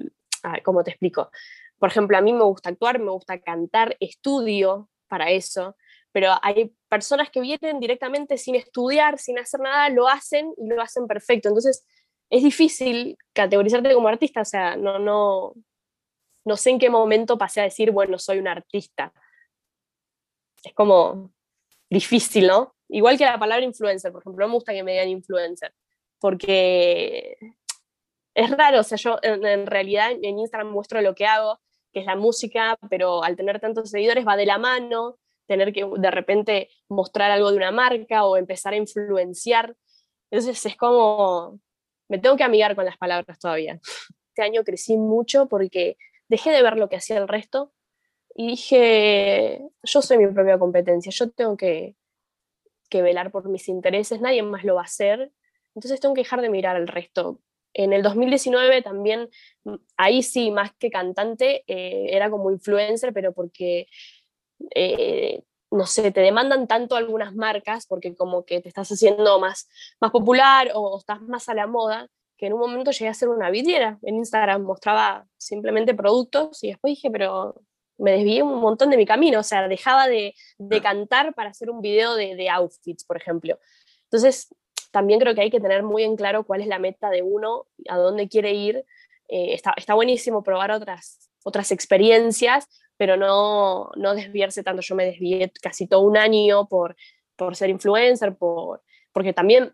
¿cómo 0.65 0.85
te 0.85 0.91
explico? 0.91 1.31
Por 1.79 1.91
ejemplo, 1.91 2.19
a 2.19 2.21
mí 2.21 2.33
me 2.33 2.45
gusta 2.45 2.71
actuar, 2.71 2.99
me 2.99 3.11
gusta 3.11 3.41
cantar, 3.41 3.97
estudio 4.01 4.89
para 5.09 5.31
eso, 5.31 5.77
pero 6.19 6.33
hay 6.43 6.75
personas 6.89 7.31
que 7.31 7.41
vienen 7.41 7.79
directamente 7.79 8.39
sin 8.39 8.57
estudiar, 8.57 9.21
sin 9.21 9.39
hacer 9.39 9.61
nada, 9.61 9.89
lo 9.89 10.09
hacen 10.09 10.53
y 10.57 10.67
lo 10.67 10.83
hacen 10.83 11.07
perfecto. 11.07 11.47
Entonces, 11.47 11.87
es 12.29 12.43
difícil 12.43 13.17
categorizarte 13.33 13.95
como 13.95 14.09
artista, 14.09 14.41
o 14.41 14.45
sea, 14.45 14.77
no, 14.77 14.99
no, 14.99 15.55
no 16.45 16.57
sé 16.57 16.71
en 16.71 16.81
qué 16.81 16.91
momento 16.91 17.39
pasé 17.39 17.61
a 17.61 17.65
decir, 17.65 17.93
bueno, 17.93 18.19
soy 18.19 18.41
un 18.41 18.49
artista. 18.49 19.13
Es 20.65 20.75
como, 20.75 21.33
difícil, 21.89 22.49
¿no? 22.49 22.75
Igual 22.89 23.17
que 23.17 23.25
la 23.25 23.39
palabra 23.39 23.65
influencer, 23.65 24.11
por 24.11 24.23
ejemplo, 24.23 24.45
no 24.45 24.49
me 24.49 24.55
gusta 24.55 24.73
que 24.73 24.83
me 24.83 24.95
digan 24.95 25.11
influencer, 25.11 25.73
porque 26.19 27.39
es 28.35 28.51
raro, 28.51 28.81
o 28.81 28.83
sea, 28.83 28.99
yo 28.99 29.21
en, 29.23 29.69
realidad 29.69 30.11
en 30.21 30.41
Instagram 30.41 30.73
muestro 30.73 31.01
lo 31.01 31.15
que 31.15 31.27
hago, 31.27 31.61
que 31.93 32.01
es 32.01 32.07
la 32.07 32.17
música, 32.17 32.77
pero 32.91 33.23
al 33.23 33.37
tener 33.37 33.61
tantos 33.61 33.89
seguidores 33.89 34.27
va 34.27 34.35
de 34.35 34.47
la 34.47 34.59
mano, 34.59 35.21
tener 35.49 35.73
que 35.73 35.85
de 35.97 36.11
repente 36.11 36.69
mostrar 36.89 37.33
algo 37.33 37.51
de 37.51 37.57
una 37.57 37.73
marca 37.73 38.25
o 38.25 38.37
empezar 38.37 38.75
a 38.75 38.77
influenciar. 38.77 39.75
Entonces 40.31 40.65
es 40.65 40.77
como, 40.77 41.59
me 42.09 42.19
tengo 42.19 42.37
que 42.37 42.45
amigar 42.45 42.77
con 42.77 42.85
las 42.85 42.97
palabras 42.97 43.39
todavía. 43.39 43.81
Este 44.31 44.47
año 44.47 44.63
crecí 44.63 44.97
mucho 44.97 45.49
porque 45.49 45.97
dejé 46.29 46.53
de 46.53 46.63
ver 46.63 46.77
lo 46.77 46.89
que 46.89 46.95
hacía 46.95 47.19
el 47.19 47.27
resto 47.27 47.73
y 48.37 48.47
dije, 48.47 49.61
yo 49.83 50.01
soy 50.01 50.17
mi 50.17 50.33
propia 50.33 50.61
competencia, 50.61 51.11
yo 51.11 51.29
tengo 51.31 51.57
que, 51.57 51.97
que 52.89 53.03
velar 53.03 53.33
por 53.33 53.49
mis 53.49 53.69
intereses, 53.69 54.21
nadie 54.21 54.45
más 54.45 54.63
lo 54.63 54.77
va 54.77 54.83
a 54.83 54.85
hacer, 54.85 55.33
entonces 55.75 55.99
tengo 55.99 56.15
que 56.15 56.21
dejar 56.21 56.41
de 56.41 56.51
mirar 56.51 56.77
al 56.77 56.87
resto. 56.87 57.41
En 57.75 57.93
el 57.93 58.03
2019 58.03 58.83
también, 58.83 59.29
ahí 59.97 60.23
sí, 60.23 60.51
más 60.51 60.73
que 60.79 60.91
cantante, 60.91 61.65
eh, 61.67 62.07
era 62.11 62.31
como 62.31 62.51
influencer, 62.51 63.13
pero 63.13 63.33
porque, 63.33 63.89
eh, 64.75 65.43
no 65.71 65.87
sé, 65.87 66.11
te 66.13 66.21
demandan 66.21 66.67
tanto 66.67 66.97
algunas 66.97 67.35
marcas, 67.35 67.87
porque 67.87 68.15
como 68.15 68.45
que 68.45 68.61
te 68.61 68.69
estás 68.69 68.91
haciendo 68.91 69.39
más, 69.39 69.69
más 70.01 70.11
popular 70.11 70.71
o 70.75 70.99
estás 70.99 71.21
más 71.23 71.49
a 71.49 71.55
la 71.55 71.67
moda, 71.67 72.09
que 72.37 72.47
en 72.47 72.53
un 72.53 72.61
momento 72.61 72.91
llegué 72.91 73.09
a 73.09 73.15
ser 73.15 73.29
una 73.29 73.51
vidriera 73.51 73.99
en 74.03 74.17
Instagram, 74.17 74.63
mostraba 74.63 75.27
simplemente 75.37 75.95
productos 75.95 76.63
y 76.63 76.69
después 76.69 76.93
dije, 76.93 77.11
pero 77.11 77.61
me 77.99 78.13
desvié 78.13 78.43
un 78.43 78.61
montón 78.61 78.91
de 78.91 78.97
mi 78.97 79.05
camino, 79.05 79.41
o 79.41 79.43
sea, 79.43 79.67
dejaba 79.67 80.07
de, 80.07 80.35
cantar 80.81 81.35
para 81.35 81.51
hacer 81.51 81.69
un 81.69 81.83
video 81.83 82.15
de, 82.15 82.49
outfits, 82.49 83.05
por 83.05 83.17
ejemplo. 83.17 83.59
Entonces, 84.05 84.55
también 84.93 85.19
creo 85.19 85.35
que 85.35 85.43
hay 85.43 85.51
que 85.51 85.61
tener 85.61 85.83
muy 85.83 86.05
en 86.05 86.17
claro 86.17 86.45
cuál 86.45 86.61
es 86.61 86.69
la 86.69 86.79
meta 86.79 87.11
de 87.11 87.23
uno, 87.23 87.67
a 87.89 87.99
dónde 87.99 88.29
quiere 88.29 88.55
ir. 88.55 88.85
Eh, 89.29 89.53
está, 89.53 89.75
está, 89.77 89.95
buenísimo 89.95 90.43
probar 90.43 90.71
otras, 90.71 91.29
otras 91.45 91.73
experiencias, 91.73 92.69
pero 92.99 93.17
no, 93.17 93.91
no 93.97 94.15
desviarse 94.15 94.63
tanto. 94.63 94.83
Yo 94.83 94.95
me 94.95 95.07
desvié 95.07 95.51
casi 95.63 95.87
todo 95.87 96.03
un 96.03 96.19
año 96.19 96.69
por, 96.69 96.97
por 97.37 97.57
ser 97.57 97.71
influencer, 97.71 98.37
por, 98.37 98.83
porque 99.13 99.33
también 99.33 99.73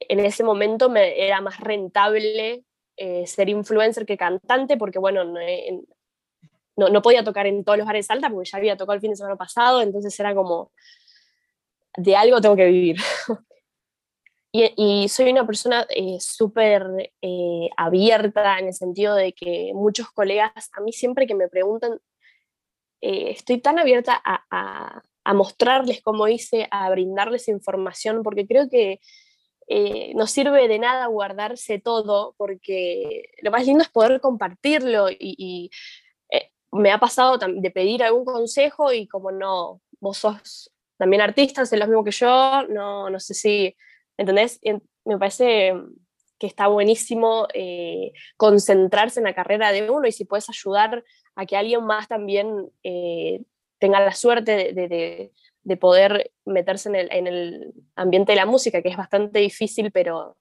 en 0.00 0.20
ese 0.20 0.44
momento 0.44 0.90
me 0.90 1.24
era 1.24 1.40
más 1.40 1.58
rentable 1.60 2.64
eh, 2.96 3.26
ser 3.26 3.48
influencer 3.48 4.04
que 4.04 4.16
cantante, 4.16 4.76
porque 4.76 4.98
bueno, 4.98 5.24
no, 5.24 6.88
no, 6.88 7.02
podía 7.02 7.24
tocar 7.24 7.46
en 7.46 7.64
todos 7.64 7.78
los 7.78 7.86
bares 7.86 8.04
de 8.04 8.08
Salta 8.08 8.28
porque 8.28 8.50
ya 8.50 8.58
había 8.58 8.76
tocado 8.76 8.94
el 8.94 9.00
fin 9.00 9.10
de 9.10 9.16
semana 9.16 9.36
pasado, 9.36 9.80
entonces 9.80 10.18
era 10.18 10.34
como, 10.34 10.72
de 11.96 12.16
algo 12.16 12.40
tengo 12.40 12.56
que 12.56 12.66
vivir. 12.66 12.96
y, 14.52 15.08
soy 15.08 15.30
una 15.30 15.46
persona 15.46 15.86
eh, 15.90 16.18
súper 16.20 17.12
eh, 17.22 17.68
abierta 17.76 18.58
en 18.58 18.66
el 18.66 18.74
sentido 18.74 19.14
de 19.14 19.32
que 19.32 19.72
muchos 19.74 20.10
colegas, 20.10 20.70
a 20.72 20.80
mí 20.80 20.92
siempre 20.92 21.26
que 21.26 21.34
me 21.34 21.48
preguntan, 21.48 22.00
estoy 23.00 23.60
tan 23.60 23.78
abierta 23.78 24.20
a, 24.24 25.02
a 25.28 25.34
mostrarles 25.34 26.00
cómo 26.00 26.26
hice, 26.26 26.68
a 26.70 26.88
brindarles 26.88 27.48
información, 27.48 28.22
porque 28.22 28.46
creo 28.46 28.70
que 28.70 28.98
eh, 29.68 30.12
no 30.14 30.26
sirve 30.26 30.66
de 30.68 30.78
nada 30.78 31.06
guardarse 31.08 31.78
todo, 31.78 32.34
porque 32.38 33.24
lo 33.42 33.50
más 33.50 33.66
lindo 33.66 33.82
es 33.82 33.90
poder 33.90 34.18
compartirlo 34.22 35.08
y, 35.10 35.70
eh, 36.30 36.50
me 36.72 36.90
ha 36.90 36.98
pasado 36.98 37.36
de 37.36 37.70
pedir 37.70 38.02
algún 38.02 38.24
consejo 38.24 38.90
y 38.90 39.06
como 39.06 39.30
no, 39.30 39.82
vos 40.00 40.16
sos 40.16 40.72
también 40.96 41.20
artista, 41.20 41.60
es 41.60 41.72
lo 41.72 41.86
mismo 41.86 42.02
que 42.04 42.10
yo, 42.10 42.62
no, 42.70 43.10
no 43.10 43.20
sé 43.20 43.34
si, 43.34 43.76
¿entendés? 44.16 44.58
me 45.04 45.18
parece 45.18 45.74
que 46.38 46.46
está 46.46 46.68
buenísimo 46.68 47.48
eh, 47.54 48.12
concentrarse 48.36 49.20
en 49.20 49.24
la 49.24 49.34
carrera 49.34 49.72
de 49.72 49.90
uno 49.90 50.06
y 50.06 50.12
si 50.12 50.24
puedes 50.24 50.48
ayudar 50.48 51.04
a 51.34 51.46
que 51.46 51.56
alguien 51.56 51.84
más 51.84 52.08
también 52.08 52.70
tenga 53.78 54.00
la 54.00 54.12
suerte 54.12 54.72
de, 54.72 55.32
de 55.68 55.76
poder 55.76 56.32
meterse 56.46 56.88
en 56.88 57.26
el, 57.26 57.74
ambiente 57.94 58.32
de 58.32 58.36
la 58.36 58.46
música, 58.46 58.80
que 58.80 58.88
es 58.88 58.96
bastante 58.96 59.38
difícil, 59.40 59.92
pero 59.92 60.38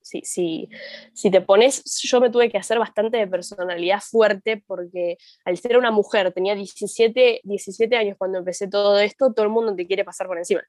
si, 0.00 0.22
si, 0.22 0.70
si 1.12 1.30
te 1.30 1.42
pones, 1.42 1.84
yo 2.02 2.20
me 2.20 2.30
tuve 2.30 2.50
que 2.50 2.56
hacer 2.56 2.78
bastante 2.78 3.18
de 3.18 3.26
personalidad 3.26 4.00
fuerte 4.00 4.64
porque 4.66 5.18
al 5.44 5.58
ser 5.58 5.76
una 5.76 5.90
mujer, 5.90 6.32
tenía 6.32 6.54
17, 6.54 7.42
17 7.44 7.96
años 7.96 8.16
cuando 8.18 8.38
empecé 8.38 8.66
todo 8.66 8.98
esto, 8.98 9.34
todo 9.34 9.44
el 9.44 9.52
mundo 9.52 9.76
te 9.76 9.86
quiere 9.86 10.04
pasar 10.04 10.26
por 10.26 10.38
encima. 10.38 10.62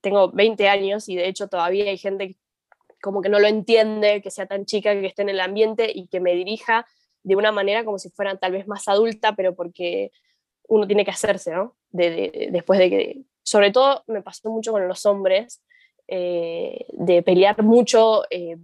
Tengo 0.00 0.32
20 0.32 0.68
años 0.68 1.08
y 1.08 1.14
de 1.14 1.28
hecho 1.28 1.46
todavía 1.46 1.90
hay 1.90 1.96
gente 1.96 2.36
como 3.04 3.20
que 3.20 3.28
no 3.28 3.38
lo 3.38 3.46
entiende, 3.46 4.22
que 4.22 4.30
sea 4.30 4.46
tan 4.46 4.64
chica, 4.64 4.98
que 4.98 5.04
esté 5.04 5.20
en 5.20 5.28
el 5.28 5.40
ambiente 5.40 5.92
y 5.94 6.06
que 6.06 6.20
me 6.20 6.34
dirija 6.34 6.86
de 7.22 7.36
una 7.36 7.52
manera 7.52 7.84
como 7.84 7.98
si 7.98 8.08
fuera 8.08 8.34
tal 8.38 8.52
vez 8.52 8.66
más 8.66 8.88
adulta, 8.88 9.36
pero 9.36 9.54
porque 9.54 10.10
uno 10.68 10.86
tiene 10.86 11.04
que 11.04 11.10
hacerse, 11.10 11.52
¿no? 11.52 11.76
después 11.90 12.78
de 12.78 12.90
que 12.90 13.20
sobre 13.42 13.70
todo 13.70 14.02
me 14.06 14.22
pasó 14.22 14.50
mucho 14.50 14.72
con 14.72 14.88
los 14.88 15.04
hombres, 15.04 15.62
eh, 16.08 16.86
de 16.88 17.22
pelear 17.22 17.62
mucho 17.62 18.24
eh, 18.30 18.56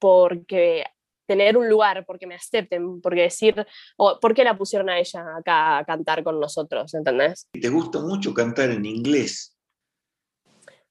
porque 0.00 0.84
tener 1.26 1.56
un 1.56 1.68
lugar, 1.68 2.04
porque 2.04 2.26
me 2.26 2.34
acepten, 2.34 3.00
porque 3.00 3.22
decir, 3.22 3.64
o 3.96 4.18
¿por 4.18 4.34
qué 4.34 4.42
la 4.42 4.58
pusieron 4.58 4.90
a 4.90 4.98
ella 4.98 5.24
acá 5.38 5.78
a 5.78 5.84
cantar 5.84 6.24
con 6.24 6.40
nosotros? 6.40 6.92
¿Entendés? 6.94 7.46
¿Te 7.52 7.68
gusta 7.68 8.00
mucho 8.00 8.34
cantar 8.34 8.70
en 8.70 8.84
inglés? 8.84 9.56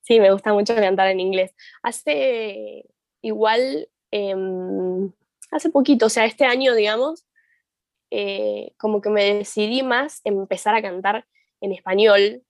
Sí, 0.08 0.22
me 0.22 0.32
gusta 0.32 0.54
mucho 0.54 0.74
cantar 0.74 1.10
en 1.10 1.20
inglés. 1.20 1.54
Hace 1.84 2.86
igual, 3.22 3.90
em, 4.12 5.12
hace 5.52 5.70
poquito, 5.70 6.06
o 6.06 6.10
sea, 6.10 6.24
este 6.24 6.46
año, 6.46 6.74
digamos, 6.76 7.26
eh, 8.10 8.72
como 8.78 9.02
que 9.02 9.10
me 9.10 9.34
decidí 9.34 9.84
más 9.84 10.22
empezar 10.24 10.76
a 10.76 10.82
cantar 10.82 11.26
en 11.60 11.74
español, 11.74 12.42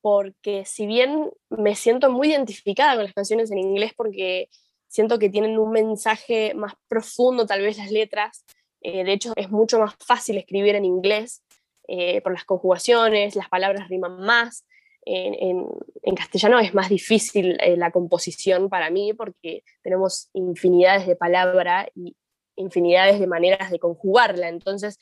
porque 0.00 0.64
si 0.64 0.86
bien 0.86 1.30
me 1.50 1.74
siento 1.74 2.10
muy 2.10 2.30
identificada 2.30 2.94
con 2.94 3.04
las 3.04 3.12
canciones 3.12 3.50
en 3.50 3.58
inglés 3.58 3.92
porque 3.94 4.48
siento 4.88 5.18
que 5.18 5.28
tienen 5.28 5.58
un 5.58 5.72
mensaje 5.72 6.54
más 6.54 6.72
profundo, 6.88 7.44
tal 7.44 7.60
vez 7.60 7.76
las 7.76 7.90
letras, 7.90 8.46
eh, 8.80 9.04
de 9.04 9.12
hecho 9.12 9.34
es 9.36 9.50
mucho 9.50 9.78
más 9.78 9.94
fácil 9.98 10.38
escribir 10.38 10.74
en 10.74 10.86
inglés 10.86 11.42
eh, 11.86 12.22
por 12.22 12.32
las 12.32 12.44
conjugaciones, 12.46 13.36
las 13.36 13.50
palabras 13.50 13.90
riman 13.90 14.20
más, 14.20 14.64
en, 15.06 16.14
castellano 16.16 16.58
es 16.60 16.74
más 16.74 16.88
difícil 16.88 17.58
eh, 17.60 17.76
la 17.76 17.90
composición 17.90 18.68
para 18.68 18.90
mí 18.90 19.12
porque 19.12 19.64
tenemos 19.82 20.30
infinidades 20.32 21.06
de 21.06 21.16
palabras 21.16 21.88
y 21.94 22.16
infinidades 22.56 23.18
de 23.18 23.26
maneras 23.26 23.70
de 23.70 23.78
conjugarla, 23.78 24.48
entonces 24.48 24.98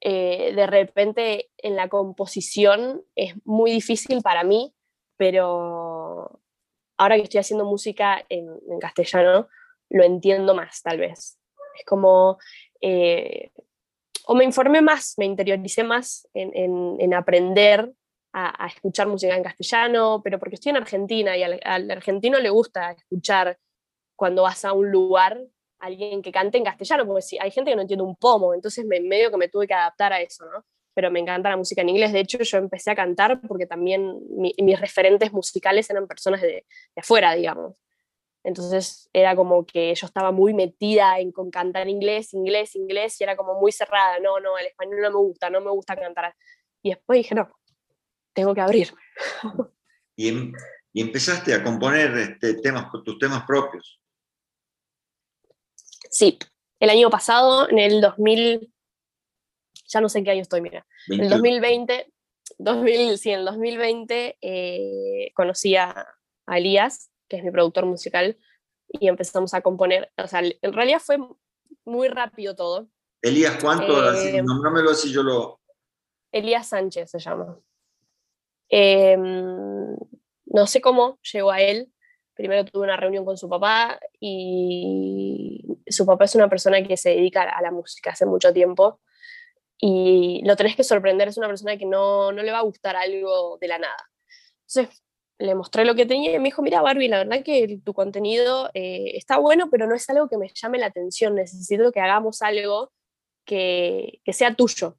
eh, 0.00 0.52
de 0.56 0.66
repente 0.66 1.50
en 1.58 1.76
la 1.76 1.88
composición 1.88 3.04
es 3.14 3.34
muy 3.44 3.70
difícil 3.70 4.20
para 4.20 4.42
mí, 4.42 4.74
pero 5.16 6.40
ahora 6.98 7.16
que 7.16 7.22
estoy 7.22 7.38
haciendo 7.38 7.64
música 7.64 8.24
en, 8.28 8.48
castellano, 8.80 9.48
lo 9.90 10.02
entiendo 10.02 10.54
más 10.54 10.82
tal 10.82 10.98
vez. 10.98 11.38
Es 11.78 11.84
como, 11.86 12.38
eh, 12.80 13.52
o 14.26 14.34
me 14.34 14.42
informé 14.44 14.82
más, 14.82 15.14
me 15.18 15.24
interioricé 15.24 15.84
más 15.84 16.28
en, 16.34 17.14
aprender 17.14 17.92
a, 18.32 18.66
escuchar 18.66 19.08
música 19.08 19.36
en 19.36 19.42
castellano, 19.42 20.20
pero 20.24 20.38
porque 20.38 20.54
estoy 20.54 20.70
en 20.70 20.76
Argentina 20.76 21.36
y 21.36 21.42
al, 21.42 21.60
al 21.64 21.90
argentino 21.90 22.38
le 22.38 22.50
gusta 22.50 22.92
escuchar 22.92 23.58
cuando 24.16 24.42
vas 24.42 24.64
a 24.64 24.72
un 24.72 24.90
lugar 24.90 25.40
alguien 25.82 26.22
que 26.22 26.30
cante 26.30 26.58
en 26.58 26.64
castellano, 26.64 27.04
porque 27.06 27.22
si 27.22 27.38
hay 27.38 27.50
gente 27.50 27.72
que 27.72 27.76
no 27.76 27.82
entiende 27.82 28.04
un 28.04 28.16
pomo, 28.16 28.54
entonces 28.54 28.86
me, 28.86 29.00
medio 29.00 29.30
que 29.30 29.36
me 29.36 29.48
tuve 29.48 29.66
que 29.66 29.74
adaptar 29.74 30.12
a 30.12 30.20
eso, 30.20 30.46
¿no? 30.46 30.64
Pero 30.94 31.10
me 31.10 31.18
encanta 31.18 31.50
la 31.50 31.56
música 31.56 31.82
en 31.82 31.88
inglés, 31.88 32.12
de 32.12 32.20
hecho 32.20 32.38
yo 32.38 32.58
empecé 32.58 32.92
a 32.92 32.94
cantar 32.94 33.40
porque 33.40 33.66
también 33.66 34.20
mis 34.30 34.80
referentes 34.80 35.32
musicales 35.32 35.90
eran 35.90 36.06
personas 36.06 36.40
de, 36.40 36.64
afuera, 36.96 37.34
digamos. 37.34 37.74
Entonces 38.44 39.08
era 39.12 39.34
como 39.34 39.66
que 39.66 39.94
yo 39.94 40.06
estaba 40.06 40.30
muy 40.30 40.54
metida 40.54 41.18
en 41.18 41.32
con 41.32 41.50
cantar 41.50 41.88
inglés, 41.88 42.32
inglés, 42.32 42.76
inglés, 42.76 43.20
y 43.20 43.24
era 43.24 43.36
como 43.36 43.58
muy 43.58 43.72
cerrada, 43.72 44.20
no, 44.20 44.38
no, 44.38 44.56
el 44.58 44.66
español 44.66 45.00
no 45.00 45.10
me 45.10 45.16
gusta, 45.16 45.50
no 45.50 45.60
me 45.60 45.70
gusta 45.70 45.96
cantar. 45.96 46.34
Y 46.82 46.90
después 46.90 47.18
dije, 47.18 47.34
no, 47.34 47.48
tengo 48.32 48.54
que 48.54 48.60
abrir. 48.60 48.94
Y, 50.16 50.28
em, 50.28 50.52
y 50.92 51.00
empezaste 51.00 51.54
a 51.54 51.64
componer 51.64 52.16
este, 52.18 52.54
temas, 52.54 52.90
tus 53.04 53.18
temas 53.18 53.44
propios. 53.46 53.98
Sí, 56.10 56.38
el 56.78 56.90
año 56.90 57.08
pasado, 57.08 57.68
en 57.70 57.78
el 57.78 58.00
2000, 58.00 58.72
ya 59.86 60.00
no 60.00 60.08
sé 60.08 60.18
en 60.18 60.24
qué 60.24 60.32
año 60.32 60.42
estoy, 60.42 60.60
mira, 60.60 60.86
en 61.08 61.20
el 61.20 61.30
2020, 61.30 62.12
2000, 62.58 63.18
sí, 63.18 63.30
en 63.30 63.40
el 63.40 63.44
2020 63.46 64.38
eh, 64.40 65.32
conocí 65.34 65.76
a, 65.76 66.06
Elías, 66.48 67.10
que 67.28 67.36
es 67.36 67.44
mi 67.44 67.50
productor 67.50 67.86
musical, 67.86 68.36
y 68.88 69.08
empezamos 69.08 69.54
a 69.54 69.62
componer, 69.62 70.12
o 70.18 70.26
sea, 70.26 70.42
en 70.42 70.72
realidad 70.72 71.00
fue 71.00 71.16
muy 71.86 72.08
rápido 72.08 72.54
todo. 72.54 72.88
Elías, 73.22 73.56
¿cuánto? 73.58 74.12
Eh, 74.14 74.42
Nombrámelo 74.42 74.90
así 74.90 75.10
yo 75.10 75.22
lo... 75.22 75.60
Elías 76.32 76.68
Sánchez 76.68 77.10
se 77.10 77.18
llama. 77.18 77.58
Em, 78.74 79.94
no 80.46 80.66
sé 80.66 80.80
cómo 80.80 81.18
llegó 81.30 81.50
a 81.50 81.60
él, 81.60 81.92
primero 82.32 82.64
tuve 82.64 82.84
una 82.84 82.96
reunión 82.96 83.22
con 83.26 83.36
su 83.36 83.46
papá 83.46 84.00
y 84.18 85.62
su 85.86 86.06
papá 86.06 86.24
es 86.24 86.34
una 86.34 86.48
persona 86.48 86.82
que 86.82 86.96
se 86.96 87.10
dedica 87.10 87.42
a 87.42 87.60
la 87.60 87.70
música 87.70 88.12
hace 88.12 88.24
mucho 88.24 88.50
tiempo 88.50 88.98
y 89.78 90.40
lo 90.46 90.56
tenés 90.56 90.74
que 90.74 90.84
sorprender, 90.84 91.28
es 91.28 91.36
una 91.36 91.48
persona 91.48 91.76
que 91.76 91.84
no, 91.84 92.32
no 92.32 92.42
le 92.42 92.50
va 92.50 92.60
a 92.60 92.62
gustar 92.62 92.96
algo 92.96 93.58
de 93.60 93.68
la 93.68 93.78
nada. 93.78 94.10
Entonces 94.66 95.02
le 95.38 95.54
mostré 95.54 95.84
lo 95.84 95.94
que 95.94 96.06
tenía 96.06 96.32
y 96.32 96.38
me 96.38 96.46
dijo, 96.46 96.62
mira 96.62 96.80
Barbie, 96.80 97.08
la 97.08 97.18
verdad 97.18 97.44
que 97.44 97.78
tu 97.84 97.92
contenido 97.92 98.70
eh, 98.72 99.12
está 99.16 99.36
bueno, 99.36 99.68
pero 99.70 99.86
no 99.86 99.94
es 99.94 100.08
algo 100.08 100.28
que 100.30 100.38
me 100.38 100.50
llame 100.54 100.78
la 100.78 100.86
atención, 100.86 101.34
necesito 101.34 101.92
que 101.92 102.00
hagamos 102.00 102.40
algo 102.40 102.90
que, 103.44 104.20
que 104.24 104.32
sea 104.32 104.54
tuyo. 104.54 104.96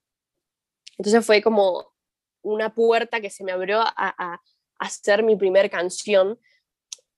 Entonces 0.99 1.25
fue 1.25 1.41
como 1.41 1.92
una 2.43 2.73
puerta 2.73 3.21
que 3.21 3.29
se 3.29 3.43
me 3.43 3.51
abrió 3.51 3.81
a, 3.81 4.39
hacer 4.79 5.23
mi 5.23 5.35
primer 5.35 5.69
canción 5.69 6.37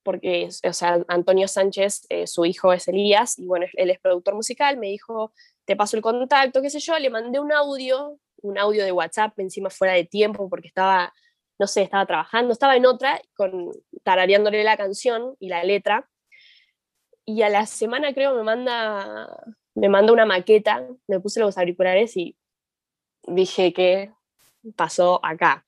porque, 0.03 0.49
o 0.63 0.73
sea, 0.73 1.03
Antonio 1.07 1.47
Sánchez, 1.47 2.05
eh, 2.09 2.27
su 2.27 2.45
hijo 2.45 2.71
es 2.71 2.87
Elías, 2.87 3.39
y 3.39 3.47
bueno, 3.47 3.65
él 3.73 3.89
es 3.89 3.99
productor 3.99 4.35
musical, 4.35 4.77
me 4.77 4.87
dijo, 4.87 5.33
te 5.65 5.75
paso 5.75 5.97
el 5.97 6.03
contacto, 6.03 6.61
qué 6.61 6.69
sé 6.69 6.79
yo, 6.79 6.99
le 6.99 7.09
mandé 7.09 7.39
un 7.39 7.51
audio, 7.51 8.19
un 8.43 8.59
audio 8.59 8.83
de 8.83 8.91
WhatsApp 8.91 9.39
encima 9.39 9.71
fuera 9.71 9.93
de 9.93 10.05
tiempo, 10.05 10.47
porque 10.47 10.67
estaba, 10.67 11.11
no 11.57 11.65
sé, 11.65 11.81
estaba 11.81 12.05
trabajando, 12.05 12.53
estaba 12.53 12.75
en 12.75 12.85
otra, 12.85 13.19
con, 13.35 13.71
tarareándole 14.03 14.63
la 14.63 14.77
canción 14.77 15.35
y 15.39 15.49
la 15.49 15.63
letra, 15.63 16.07
y 17.25 17.41
a 17.41 17.49
la 17.49 17.65
semana 17.65 18.13
creo 18.13 18.35
me 18.35 18.43
manda, 18.43 19.27
me 19.73 19.89
manda 19.89 20.13
una 20.13 20.25
maqueta, 20.25 20.87
me 21.07 21.19
puse 21.19 21.39
los 21.39 21.57
auriculares 21.57 22.15
y 22.15 22.37
dije 23.27 23.73
que 23.73 24.11
pasó 24.75 25.19
acá. 25.23 25.65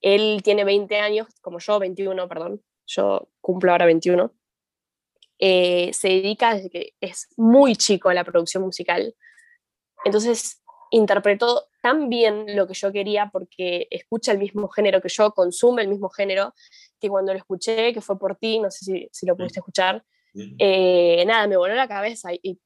Él 0.00 0.40
tiene 0.42 0.64
20 0.64 0.96
años, 0.98 1.26
como 1.40 1.58
yo, 1.58 1.78
21, 1.78 2.28
perdón, 2.28 2.62
yo 2.86 3.28
cumplo 3.40 3.72
ahora 3.72 3.86
21. 3.86 4.32
Eh, 5.40 5.92
se 5.92 6.08
dedica 6.08 6.54
desde 6.54 6.70
que 6.70 6.94
es 7.00 7.28
muy 7.36 7.76
chico 7.76 8.08
a 8.08 8.14
la 8.14 8.24
producción 8.24 8.62
musical. 8.62 9.14
Entonces 10.04 10.62
interpretó 10.90 11.68
tan 11.82 12.08
bien 12.08 12.56
lo 12.56 12.66
que 12.66 12.74
yo 12.74 12.92
quería 12.92 13.30
porque 13.32 13.86
escucha 13.90 14.32
el 14.32 14.38
mismo 14.38 14.68
género 14.68 15.00
que 15.00 15.08
yo, 15.08 15.32
consume 15.32 15.82
el 15.82 15.88
mismo 15.88 16.08
género, 16.08 16.54
que 17.00 17.08
cuando 17.08 17.32
lo 17.32 17.38
escuché, 17.38 17.92
que 17.92 18.00
fue 18.00 18.18
por 18.18 18.36
ti, 18.36 18.58
no 18.58 18.70
sé 18.70 18.84
si, 18.84 19.08
si 19.12 19.26
lo 19.26 19.36
pudiste 19.36 19.60
escuchar, 19.60 20.04
eh, 20.58 21.24
nada, 21.26 21.46
me 21.46 21.56
voló 21.56 21.74
la 21.74 21.88
cabeza 21.88 22.32
y 22.32 22.60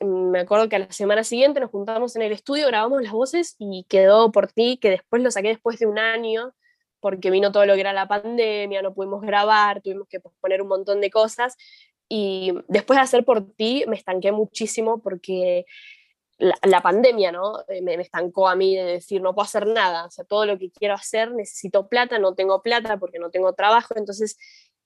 me 0.00 0.40
acuerdo 0.40 0.68
que 0.68 0.76
a 0.76 0.80
la 0.80 0.92
semana 0.92 1.24
siguiente 1.24 1.60
nos 1.60 1.70
juntamos 1.70 2.16
en 2.16 2.22
el 2.22 2.32
estudio, 2.32 2.66
grabamos 2.66 3.02
las 3.02 3.12
voces 3.12 3.56
y 3.58 3.84
quedó 3.88 4.32
por 4.32 4.50
ti, 4.52 4.78
que 4.80 4.90
después 4.90 5.22
lo 5.22 5.30
saqué 5.30 5.48
después 5.48 5.78
de 5.78 5.86
un 5.86 5.98
año, 5.98 6.54
porque 7.00 7.30
vino 7.30 7.52
todo 7.52 7.66
lo 7.66 7.74
que 7.74 7.80
era 7.80 7.92
la 7.92 8.08
pandemia, 8.08 8.82
no 8.82 8.94
pudimos 8.94 9.22
grabar, 9.22 9.82
tuvimos 9.82 10.08
que 10.08 10.20
posponer 10.20 10.62
un 10.62 10.68
montón 10.68 11.00
de 11.00 11.10
cosas. 11.10 11.56
Y 12.08 12.52
después 12.68 12.98
de 12.98 13.02
hacer 13.02 13.24
por 13.24 13.52
ti, 13.54 13.84
me 13.88 13.96
estanqué 13.96 14.32
muchísimo 14.32 15.00
porque 15.00 15.64
la, 16.38 16.80
pandemia, 16.80 17.32
¿no? 17.32 17.60
Eh, 17.68 17.82
me, 17.82 17.96
me, 17.96 18.02
estancó 18.02 18.48
a 18.48 18.56
mí 18.56 18.74
de 18.74 18.84
decir, 18.84 19.20
no 19.20 19.34
puedo 19.34 19.44
hacer 19.44 19.66
nada, 19.66 20.06
o 20.06 20.10
sea, 20.10 20.24
todo 20.24 20.46
lo 20.46 20.58
que 20.58 20.70
quiero 20.70 20.94
hacer 20.94 21.32
necesito 21.32 21.88
plata, 21.88 22.18
no 22.18 22.34
tengo 22.34 22.62
plata 22.62 22.96
porque 22.98 23.18
no 23.18 23.30
tengo 23.30 23.52
trabajo, 23.52 23.94
entonces 23.96 24.38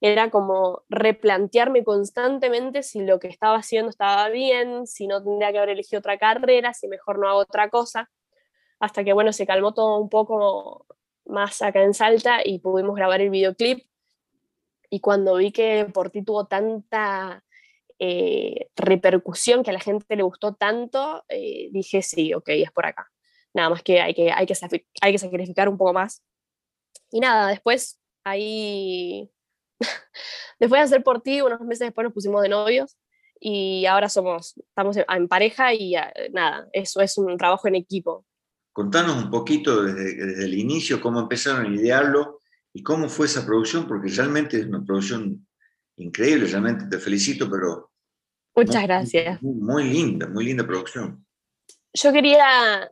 era 0.06 0.28
como 0.28 0.82
replantearme 0.90 1.82
constantemente 1.82 2.82
si 2.82 3.00
lo 3.00 3.18
que 3.18 3.28
estaba 3.28 3.56
haciendo 3.56 3.88
estaba 3.88 4.28
bien, 4.28 4.86
si 4.86 5.06
no 5.06 5.24
tendría 5.24 5.50
que 5.50 5.56
haber 5.56 5.70
elegido 5.70 6.00
otra 6.00 6.18
carrera, 6.18 6.74
si 6.74 6.88
mejor 6.88 7.18
no 7.18 7.26
hago 7.26 7.38
otra 7.38 7.70
cosa, 7.70 8.10
hasta 8.80 9.02
que 9.02 9.14
bueno, 9.14 9.32
se 9.32 9.46
calmó 9.46 9.72
todo 9.72 9.98
un 9.98 10.10
poco 10.10 10.84
más 11.24 11.62
acá 11.62 11.82
en 11.82 11.94
Salta 11.94 12.40
y 12.44 12.58
pudimos 12.58 12.94
grabar 12.96 13.22
el 13.22 13.30
videoclip. 13.30 13.86
Y 14.90 15.00
cuando 15.00 15.36
vi 15.36 15.52
que 15.52 15.86
por 15.86 16.10
ti 16.10 16.22
tuvo 16.22 16.46
tanta 16.48 17.42
eh, 17.98 18.68
repercusión, 18.76 19.62
que 19.62 19.70
a 19.70 19.72
la 19.72 19.80
gente 19.80 20.16
le 20.16 20.22
gustó 20.22 20.54
tanto, 20.54 21.24
eh, 21.30 21.70
dije, 21.72 22.02
sí, 22.02 22.34
ok, 22.34 22.50
es 22.50 22.70
por 22.72 22.84
acá. 22.84 23.10
Nada 23.54 23.70
más 23.70 23.82
que 23.82 24.02
hay 24.02 24.12
que, 24.12 24.30
hay 24.30 24.44
que, 24.44 24.54
hay 25.00 25.12
que 25.12 25.18
sacrificar 25.18 25.66
un 25.70 25.78
poco 25.78 25.94
más. 25.94 26.22
Y 27.10 27.20
nada, 27.20 27.48
después 27.48 27.98
ahí 28.22 29.30
Después 30.60 30.80
de 30.80 30.84
hacer 30.84 31.02
por 31.02 31.20
ti, 31.20 31.40
unos 31.40 31.60
meses 31.60 31.86
después 31.88 32.04
nos 32.04 32.12
pusimos 32.12 32.42
de 32.42 32.48
novios 32.48 32.96
y 33.40 33.84
ahora 33.86 34.08
somos, 34.08 34.54
estamos 34.56 34.96
en 34.96 35.28
pareja 35.28 35.74
y 35.74 35.94
nada, 36.32 36.68
eso 36.72 37.00
es 37.00 37.18
un 37.18 37.36
trabajo 37.36 37.68
en 37.68 37.74
equipo. 37.74 38.24
Contanos 38.72 39.22
un 39.22 39.30
poquito 39.30 39.82
desde, 39.82 40.44
el 40.44 40.54
inicio 40.54 41.00
cómo 41.00 41.20
empezaron 41.20 41.66
a 41.66 41.74
idearlo 41.74 42.40
y 42.72 42.82
cómo 42.82 43.08
fue 43.08 43.26
esa 43.26 43.44
producción, 43.44 43.86
porque 43.86 44.10
realmente 44.10 44.58
es 44.58 44.66
una 44.66 44.84
producción 44.84 45.46
increíble, 45.96 46.46
realmente 46.46 46.86
te 46.86 46.98
felicito, 46.98 47.48
pero... 47.50 47.90
Muchas 48.56 48.82
gracias. 48.84 49.42
muy 49.42 49.84
linda, 49.84 50.28
muy 50.28 50.44
linda 50.44 50.66
producción. 50.66 51.24
Yo 51.92 52.12
quería 52.12 52.90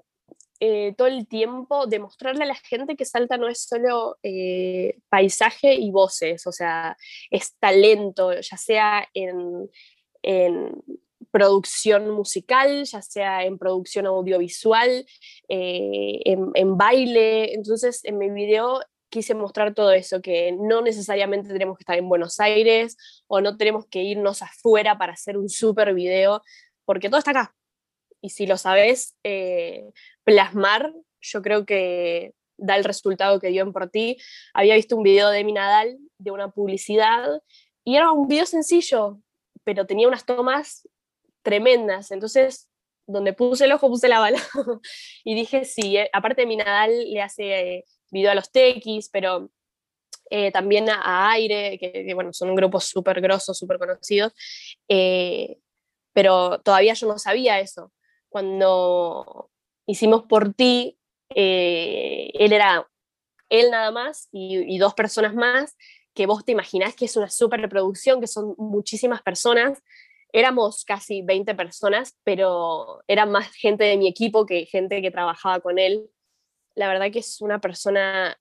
eh, 0.65 0.95
todo 0.97 1.09
el 1.09 1.27
tiempo 1.27 1.89
demostrarle 1.89 2.45
a 2.45 2.47
la 2.47 2.55
gente 2.55 2.95
que 2.95 3.05
Salta 3.05 3.37
no 3.37 3.49
es 3.49 3.65
solo 3.65 4.19
eh, 4.23 4.97
paisaje 5.09 5.75
y 5.75 5.91
voces, 5.91 6.47
o 6.47 6.53
sea, 6.53 6.97
es 7.33 7.57
talento, 7.59 8.33
ya 8.33 8.57
sea 8.57 9.09
en, 9.13 9.69
producción 11.33 12.11
musical, 12.11 12.85
ya 12.85 13.03
sea 13.03 13.45
en 13.45 13.59
producción 13.59 14.07
audiovisual, 14.07 15.05
eh, 15.49 16.21
en, 16.25 16.77
baile. 16.77 17.55
Entonces, 17.55 18.05
en 18.05 18.19
mi 18.19 18.31
video 18.31 18.83
quise 19.09 19.35
mostrar 19.35 19.75
todo 19.75 19.91
eso, 19.91 20.23
que 20.23 20.53
no 20.53 20.81
necesariamente 20.81 21.49
tenemos 21.53 21.77
que 21.77 21.83
estar 21.83 21.99
en 21.99 22.09
Buenos 22.09 22.39
Aires 22.39 22.97
o 23.27 23.41
no 23.41 23.57
tenemos 23.57 23.87
que 23.89 24.05
irnos 24.05 24.43
afuera 24.43 24.97
para 24.97 25.15
hacer 25.15 25.37
un 25.37 25.49
super 25.49 25.93
video, 25.93 26.41
porque 26.85 27.09
todo 27.09 27.19
está 27.19 27.33
acá. 27.33 27.57
Y 28.23 28.31
si 28.31 28.47
lo 28.47 28.57
sabes, 28.57 29.17
plasmar, 30.25 30.95
yo 31.21 31.43
creo 31.43 31.67
que 31.67 32.35
da 32.57 32.77
el 32.77 32.85
resultado 32.85 33.41
que 33.41 33.49
dio 33.49 33.63
en 33.63 33.73
por 33.73 33.91
ti. 33.91 34.17
Había 34.55 34.77
visto 34.77 34.97
un 34.97 35.03
video 35.03 35.29
de 35.31 35.45
mi 35.45 35.53
Nadal 35.53 35.99
de 36.19 36.31
una 36.31 36.51
publicidad 36.51 37.43
y 37.85 37.97
era 37.97 38.13
un 38.13 38.29
video 38.29 38.47
sencillo, 38.47 39.21
pero 39.65 39.87
tenía 39.87 40.09
unas 40.09 40.25
tomas 40.25 40.89
tremendas. 41.43 42.11
Entonces, 42.11 42.69
donde 43.07 43.33
puse 43.33 43.65
el 43.65 43.73
ojo, 43.73 43.89
puse 43.89 44.09
la 44.09 44.21
bala. 44.21 44.39
y 45.25 45.35
dije, 45.35 45.65
sí, 45.65 45.97
eh, 45.97 46.09
aparte 46.13 46.47
mi 46.47 46.57
Nadal 46.57 47.11
le 47.11 47.21
hace 47.21 47.77
eh, 47.77 47.85
video 48.11 48.31
a 48.31 48.35
los 48.35 48.51
tequis, 48.51 49.09
pero 49.09 49.51
eh, 50.31 50.53
también 50.53 50.89
a, 50.89 51.33
Aire, 51.33 51.79
que, 51.79 52.15
bueno, 52.15 52.33
son 52.33 52.51
un 52.51 52.57
grupo 52.57 52.81
súper 52.81 53.21
grosso, 53.21 53.55
súper 53.55 53.79
conocidos. 53.79 54.33
pero 56.13 56.61
todavía 56.61 56.95
yo 56.95 57.09
no 57.09 57.19
sabía 57.19 57.59
eso. 57.61 57.93
Cuando 58.33 59.51
hicimos 59.87 60.23
por 60.23 60.55
ti, 60.55 60.99
eh, 61.35 62.31
él 62.33 62.55
era 62.55 62.89
él 63.51 63.71
nada 63.71 63.91
más 63.91 64.31
y, 64.33 64.79
dos 64.79 64.95
personas 64.95 65.35
más, 65.35 65.77
que 66.15 66.25
vos 66.25 66.43
te 66.45 66.53
imaginás 66.53 66.97
que 66.97 67.05
es 67.05 67.17
una 67.19 67.29
superproducción, 67.29 68.23
que 68.23 68.27
son 68.27 68.55
muchísimas 68.57 69.21
personas. 69.23 69.83
Éramos 70.33 70.87
casi 70.87 71.21
20 71.21 71.55
personas, 71.55 72.17
pero 72.25 73.03
era 73.07 73.27
más 73.27 73.53
gente 73.53 73.85
de 73.85 73.99
mi 73.99 74.09
equipo 74.09 74.47
que 74.47 74.65
gente 74.65 75.03
que 75.03 75.11
trabajaba 75.11 75.61
con 75.61 75.79
él. 75.79 76.09
La 76.75 76.89
verdad 76.89 77.13
que 77.13 77.19
es 77.19 77.43
una 77.43 77.61
persona 77.61 78.39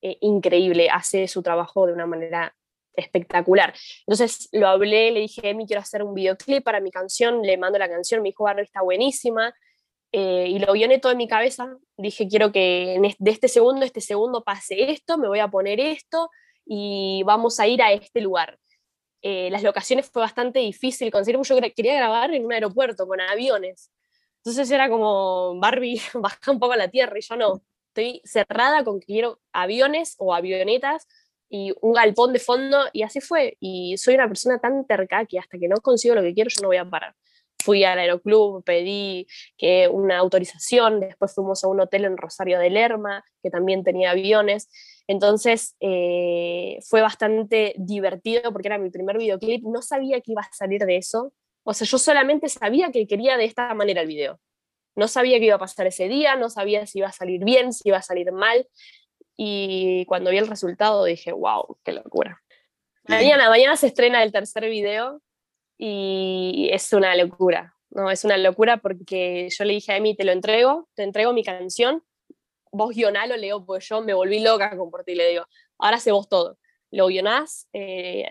eh, 0.00 0.18
increíble, 0.20 0.88
hace 0.90 1.26
su 1.26 1.42
trabajo 1.42 1.86
de 1.88 1.92
una 1.92 2.06
manera 2.06 2.54
espectacular. 2.96 3.74
Entonces 4.06 4.48
lo 4.52 4.68
hablé, 4.68 5.10
le 5.10 5.20
dije, 5.20 5.50
Emi, 5.50 5.66
quiero 5.66 5.82
hacer 5.82 6.02
un 6.02 6.14
videoclip 6.14 6.64
para 6.64 6.80
mi 6.80 6.90
canción, 6.90 7.42
le 7.42 7.56
mando 7.56 7.78
la 7.78 7.88
canción, 7.88 8.22
me 8.22 8.28
dijo, 8.28 8.48
está 8.48 8.82
buenísima, 8.82 9.54
eh, 10.12 10.46
y 10.48 10.58
lo 10.60 10.72
guioné 10.72 10.98
todo 10.98 11.12
en 11.12 11.18
mi 11.18 11.26
cabeza. 11.26 11.76
Dije, 11.96 12.28
quiero 12.28 12.52
que 12.52 13.00
de 13.18 13.30
este 13.30 13.48
segundo, 13.48 13.84
este 13.84 14.00
segundo 14.00 14.44
pase 14.44 14.92
esto, 14.92 15.18
me 15.18 15.28
voy 15.28 15.40
a 15.40 15.48
poner 15.48 15.80
esto 15.80 16.30
y 16.64 17.22
vamos 17.24 17.58
a 17.60 17.66
ir 17.66 17.82
a 17.82 17.92
este 17.92 18.20
lugar. 18.20 18.58
Eh, 19.22 19.50
las 19.50 19.62
locaciones 19.62 20.10
fue 20.10 20.22
bastante 20.22 20.60
difícil 20.60 21.10
conseguir, 21.10 21.40
yo 21.42 21.56
quería 21.74 21.96
grabar 21.96 22.32
en 22.34 22.44
un 22.44 22.52
aeropuerto 22.52 23.06
con 23.08 23.20
aviones. 23.20 23.90
Entonces 24.44 24.70
era 24.70 24.88
como, 24.88 25.58
Barbie, 25.58 26.00
baja 26.14 26.50
un 26.50 26.60
poco 26.60 26.74
a 26.74 26.76
la 26.76 26.88
tierra 26.88 27.18
y 27.18 27.22
yo 27.22 27.36
no. 27.36 27.62
Estoy 27.88 28.20
cerrada 28.24 28.84
con 28.84 29.00
que 29.00 29.06
quiero 29.06 29.40
aviones 29.52 30.14
o 30.18 30.34
avionetas 30.34 31.06
y 31.48 31.72
un 31.80 31.92
galpón 31.92 32.32
de 32.32 32.38
fondo 32.38 32.78
y 32.92 33.02
así 33.02 33.20
fue. 33.20 33.56
Y 33.60 33.96
soy 33.98 34.14
una 34.14 34.28
persona 34.28 34.58
tan 34.58 34.86
terca 34.86 35.24
que 35.26 35.38
hasta 35.38 35.58
que 35.58 35.68
no 35.68 35.76
consigo 35.76 36.14
lo 36.14 36.22
que 36.22 36.34
quiero 36.34 36.50
yo 36.50 36.62
no 36.62 36.68
voy 36.68 36.78
a 36.78 36.88
parar 36.88 37.14
fui 37.64 37.82
al 37.82 37.98
aeroclub, 37.98 38.62
pedí 38.62 39.26
que 39.56 39.88
una 39.88 40.18
autorización, 40.18 41.00
después 41.00 41.34
fuimos 41.34 41.64
a 41.64 41.68
un 41.68 41.80
hotel 41.80 42.04
en 42.04 42.16
Rosario 42.18 42.58
de 42.58 42.70
Lerma, 42.70 43.24
que 43.42 43.50
también 43.50 43.82
tenía 43.82 44.10
aviones. 44.10 44.68
Entonces 45.06 45.74
eh, 45.80 46.78
fue 46.86 47.00
bastante 47.00 47.74
divertido 47.78 48.52
porque 48.52 48.68
era 48.68 48.78
mi 48.78 48.90
primer 48.90 49.18
videoclip, 49.18 49.64
no 49.64 49.80
sabía 49.82 50.20
que 50.20 50.32
iba 50.32 50.42
a 50.42 50.52
salir 50.52 50.84
de 50.84 50.96
eso. 50.98 51.32
O 51.64 51.72
sea, 51.72 51.86
yo 51.86 51.96
solamente 51.96 52.48
sabía 52.48 52.92
que 52.92 53.06
quería 53.06 53.38
de 53.38 53.46
esta 53.46 53.72
manera 53.74 54.02
el 54.02 54.08
video. 54.08 54.38
No 54.96 55.08
sabía 55.08 55.38
qué 55.38 55.46
iba 55.46 55.56
a 55.56 55.58
pasar 55.58 55.86
ese 55.86 56.08
día, 56.08 56.36
no 56.36 56.50
sabía 56.50 56.86
si 56.86 56.98
iba 56.98 57.08
a 57.08 57.12
salir 57.12 57.42
bien, 57.44 57.72
si 57.72 57.88
iba 57.88 57.96
a 57.96 58.02
salir 58.02 58.30
mal. 58.30 58.68
Y 59.36 60.04
cuando 60.06 60.30
vi 60.30 60.38
el 60.38 60.48
resultado 60.48 61.04
dije, 61.04 61.32
wow, 61.32 61.78
qué 61.84 61.92
locura. 61.92 62.42
Mañana, 63.06 63.48
mañana 63.50 63.76
se 63.76 63.88
estrena 63.88 64.22
el 64.22 64.32
tercer 64.32 64.68
video 64.68 65.20
y 65.76 66.70
es 66.72 66.92
una 66.92 67.14
locura, 67.16 67.74
¿no? 67.90 68.10
Es 68.10 68.24
una 68.24 68.38
locura 68.38 68.78
porque 68.78 69.48
yo 69.50 69.64
le 69.64 69.74
dije 69.74 69.92
a 69.92 69.96
Emi, 69.96 70.16
te 70.16 70.24
lo 70.24 70.32
entrego, 70.32 70.88
te 70.94 71.02
entrego 71.02 71.32
mi 71.32 71.44
canción, 71.44 72.02
vos 72.72 72.94
guionalo, 72.94 73.36
leo, 73.36 73.64
porque 73.64 73.84
yo 73.84 74.00
me 74.00 74.14
volví 74.14 74.40
loca 74.40 74.76
con 74.76 74.90
por 74.90 75.04
ti, 75.04 75.14
le 75.14 75.28
digo, 75.28 75.44
ahora 75.78 75.98
sé 75.98 76.12
vos 76.12 76.28
todo, 76.28 76.58
lo 76.90 77.08
guionás 77.08 77.68
eh, 77.72 78.26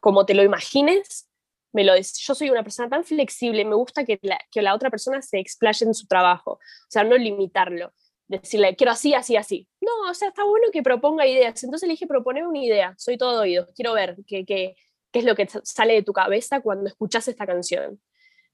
como 0.00 0.24
te 0.24 0.34
lo 0.34 0.42
imagines, 0.42 1.28
me 1.72 1.84
lo 1.84 1.94
yo 1.96 2.34
soy 2.34 2.48
una 2.48 2.62
persona 2.62 2.88
tan 2.88 3.04
flexible, 3.04 3.64
me 3.64 3.74
gusta 3.74 4.04
que 4.04 4.18
la, 4.22 4.38
que 4.50 4.62
la 4.62 4.74
otra 4.74 4.88
persona 4.88 5.20
se 5.20 5.38
explaye 5.38 5.84
en 5.84 5.94
su 5.94 6.06
trabajo, 6.06 6.52
o 6.52 6.88
sea, 6.88 7.04
no 7.04 7.16
limitarlo, 7.16 7.92
decirle, 8.28 8.76
quiero 8.76 8.92
así, 8.92 9.14
así, 9.14 9.36
así. 9.36 9.68
No, 9.80 10.10
o 10.10 10.14
sea, 10.14 10.28
está 10.28 10.44
bueno 10.44 10.66
que 10.72 10.82
proponga 10.82 11.26
ideas. 11.26 11.62
Entonces 11.62 11.86
le 11.86 11.94
dije, 11.94 12.06
proponer 12.06 12.46
una 12.46 12.58
idea, 12.58 12.94
soy 12.98 13.16
todo 13.16 13.42
oído, 13.42 13.66
quiero 13.74 13.92
ver 13.92 14.16
que, 14.26 14.44
que, 14.44 14.76
qué 15.12 15.18
es 15.18 15.24
lo 15.24 15.34
que 15.34 15.48
sale 15.64 15.94
de 15.94 16.02
tu 16.02 16.12
cabeza 16.12 16.60
cuando 16.60 16.88
escuchas 16.88 17.28
esta 17.28 17.46
canción. 17.46 18.00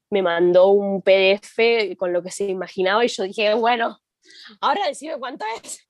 Me 0.09 0.21
mandó 0.21 0.67
un 0.69 1.01
PDF 1.01 1.95
con 1.97 2.13
lo 2.13 2.21
que 2.23 2.31
se 2.31 2.45
imaginaba 2.45 3.03
y 3.03 3.07
yo 3.07 3.23
dije, 3.23 3.53
bueno, 3.55 3.99
ahora 4.61 4.87
decime 4.87 5.17
cuánto 5.17 5.45
es. 5.63 5.87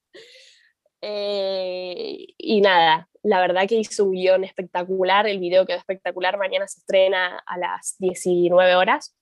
Eh, 1.02 2.28
y 2.38 2.62
nada, 2.62 3.10
la 3.24 3.42
verdad 3.42 3.68
que 3.68 3.76
hizo 3.76 4.06
un 4.06 4.12
guion 4.12 4.46
espectacular, 4.46 5.28
el 5.28 5.40
video 5.40 5.66
quedó 5.66 5.78
espectacular, 5.78 6.38
mañana 6.38 6.66
se 6.68 6.80
estrena 6.80 7.44
a 7.46 7.58
las 7.58 7.96
19 8.00 8.76
horas. 8.76 9.14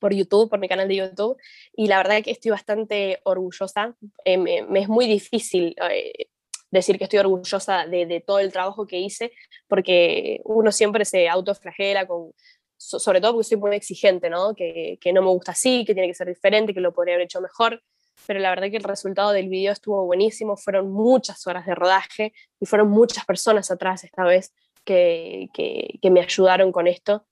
Por 0.00 0.12
YouTube, 0.12 0.50
por 0.50 0.58
mi 0.58 0.68
canal 0.68 0.88
de 0.88 0.96
YouTube, 0.96 1.36
y 1.76 1.86
la 1.86 1.98
verdad 1.98 2.22
que 2.22 2.32
estoy 2.32 2.50
bastante 2.50 3.20
orgullosa. 3.24 3.94
Eh, 4.24 4.38
me, 4.38 4.80
es 4.80 4.88
muy 4.88 5.06
difícil 5.06 5.76
eh, 5.90 6.26
decir 6.70 6.98
que 6.98 7.04
estoy 7.04 7.20
orgullosa 7.20 7.86
de, 7.86 8.22
todo 8.26 8.38
el 8.38 8.52
trabajo 8.52 8.86
que 8.86 8.98
hice, 8.98 9.32
porque 9.68 10.40
uno 10.44 10.72
siempre 10.72 11.04
se 11.04 11.28
autoflagela, 11.28 12.06
con, 12.06 12.32
sobre 12.76 13.20
todo 13.20 13.34
porque 13.34 13.48
soy 13.48 13.58
muy 13.58 13.76
exigente, 13.76 14.30
¿no? 14.30 14.54
Que, 14.54 14.98
no 15.12 15.22
me 15.22 15.28
gusta 15.28 15.52
así, 15.52 15.84
que 15.84 15.94
tiene 15.94 16.08
que 16.08 16.14
ser 16.14 16.28
diferente, 16.28 16.74
que 16.74 16.80
lo 16.80 16.92
podría 16.92 17.14
haber 17.14 17.26
hecho 17.26 17.40
mejor, 17.40 17.82
pero 18.26 18.40
la 18.40 18.50
verdad 18.50 18.70
que 18.70 18.76
el 18.76 18.84
resultado 18.84 19.32
del 19.32 19.48
video 19.48 19.72
estuvo 19.72 20.04
buenísimo, 20.04 20.56
fueron 20.56 20.90
muchas 20.90 21.46
horas 21.46 21.66
de 21.66 21.74
rodaje 21.74 22.32
y 22.58 22.66
fueron 22.66 22.88
muchas 22.88 23.24
personas 23.24 23.70
atrás 23.70 24.04
esta 24.04 24.24
vez 24.24 24.52
que, 24.84 25.48
que, 25.54 26.10
me 26.10 26.20
ayudaron 26.20 26.72
con 26.72 26.86
esto. 26.86 27.26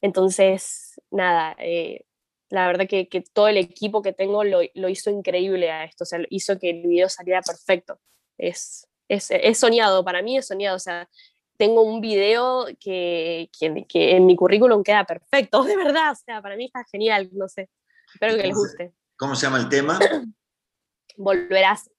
Entonces, 0.00 1.00
nada, 1.10 1.56
eh, 1.58 2.04
la 2.50 2.66
verdad 2.66 2.86
que, 2.88 3.08
que, 3.08 3.20
todo 3.20 3.48
el 3.48 3.56
equipo 3.56 4.02
que 4.02 4.12
tengo 4.12 4.44
lo, 4.44 4.60
lo, 4.74 4.88
hizo 4.88 5.10
increíble 5.10 5.70
a 5.70 5.84
esto, 5.84 6.04
o 6.04 6.06
sea, 6.06 6.20
hizo 6.30 6.58
que 6.58 6.70
el 6.70 6.82
video 6.86 7.08
saliera 7.08 7.42
perfecto. 7.42 7.98
Es, 8.38 8.88
es, 9.08 9.30
es 9.30 9.58
soñado, 9.58 10.04
para 10.04 10.22
mí 10.22 10.36
es 10.36 10.46
soñado, 10.46 10.76
o 10.76 10.80
sea, 10.80 11.08
tengo 11.56 11.82
un 11.82 12.00
video 12.00 12.66
que, 12.78 13.50
que, 13.58 13.86
que, 13.88 14.16
en 14.16 14.26
mi 14.26 14.36
currículum 14.36 14.82
queda 14.82 15.04
perfecto, 15.04 15.62
de 15.64 15.76
verdad, 15.76 16.12
o 16.12 16.16
sea, 16.16 16.40
para 16.42 16.56
mí 16.56 16.66
está 16.66 16.84
genial, 16.90 17.28
no 17.32 17.48
sé, 17.48 17.68
espero 18.12 18.36
que 18.36 18.42
les 18.42 18.54
guste. 18.54 18.92
¿Cómo 19.16 19.34
se 19.34 19.46
llama 19.46 19.58
el 19.58 19.68
tema? 19.68 19.98
Volverás. 21.16 21.90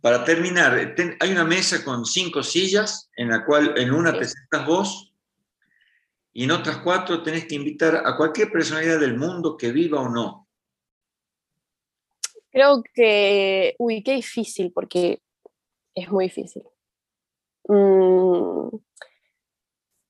Para 0.00 0.24
terminar, 0.24 0.94
hay 1.20 1.30
una 1.30 1.44
mesa 1.44 1.84
con 1.84 2.06
cinco 2.06 2.42
sillas 2.42 3.10
en 3.16 3.28
la 3.28 3.44
cual 3.44 3.74
en 3.76 3.90
una 3.92 4.18
te 4.18 4.24
sientas 4.24 4.66
vos 4.66 5.09
y 6.32 6.44
en 6.44 6.50
otras 6.52 6.78
cuatro 6.78 7.22
tenés 7.22 7.46
que 7.46 7.56
invitar 7.56 8.02
a 8.04 8.16
cualquier 8.16 8.50
personalidad 8.50 9.00
del 9.00 9.16
mundo 9.16 9.56
que 9.56 9.72
viva 9.72 10.00
o 10.00 10.08
no. 10.08 10.48
Creo 12.50 12.82
que, 12.94 13.76
uy, 13.78 14.02
qué 14.02 14.14
difícil, 14.14 14.72
porque 14.72 15.22
es 15.94 16.10
muy 16.10 16.24
difícil. 16.26 16.62
Mm, 17.68 18.68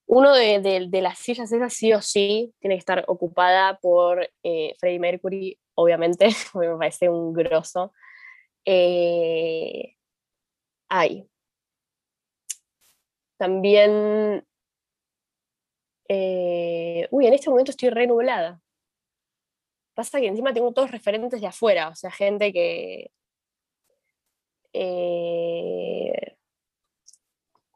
uno 0.06 0.35
de, 0.35 0.88
las 1.02 1.18
sillas 1.18 1.52
esas 1.52 1.72
sí 1.72 1.92
o 1.92 2.02
sí 2.02 2.52
tiene 2.59 2.74
que 2.74 2.80
estar 2.80 3.04
ocupada 3.06 3.78
por 3.78 4.28
eh, 4.42 4.74
Freddie 4.78 4.98
Mercury, 4.98 5.59
obviamente, 5.74 6.28
me 6.54 6.76
parece 6.76 7.09
un 7.09 7.33
grosso. 7.33 7.92
Eh, 8.64 9.94
hay. 10.88 11.28
También, 13.38 14.44
eh, 16.12 17.07
uy, 17.12 17.27
en 17.29 17.35
este 17.35 17.49
momento 17.51 17.70
estoy 17.70 17.90
renublada. 17.90 18.61
Pasa 19.94 20.18
que 20.20 20.27
encima 20.27 20.53
tengo 20.53 20.73
todos 20.73 20.90
referentes 20.90 21.40
de 21.40 21.46
afuera, 21.46 21.88
o 21.88 21.94
sea, 21.94 22.11
gente 22.11 22.53
que... 22.53 23.12
Eh, 24.73 26.37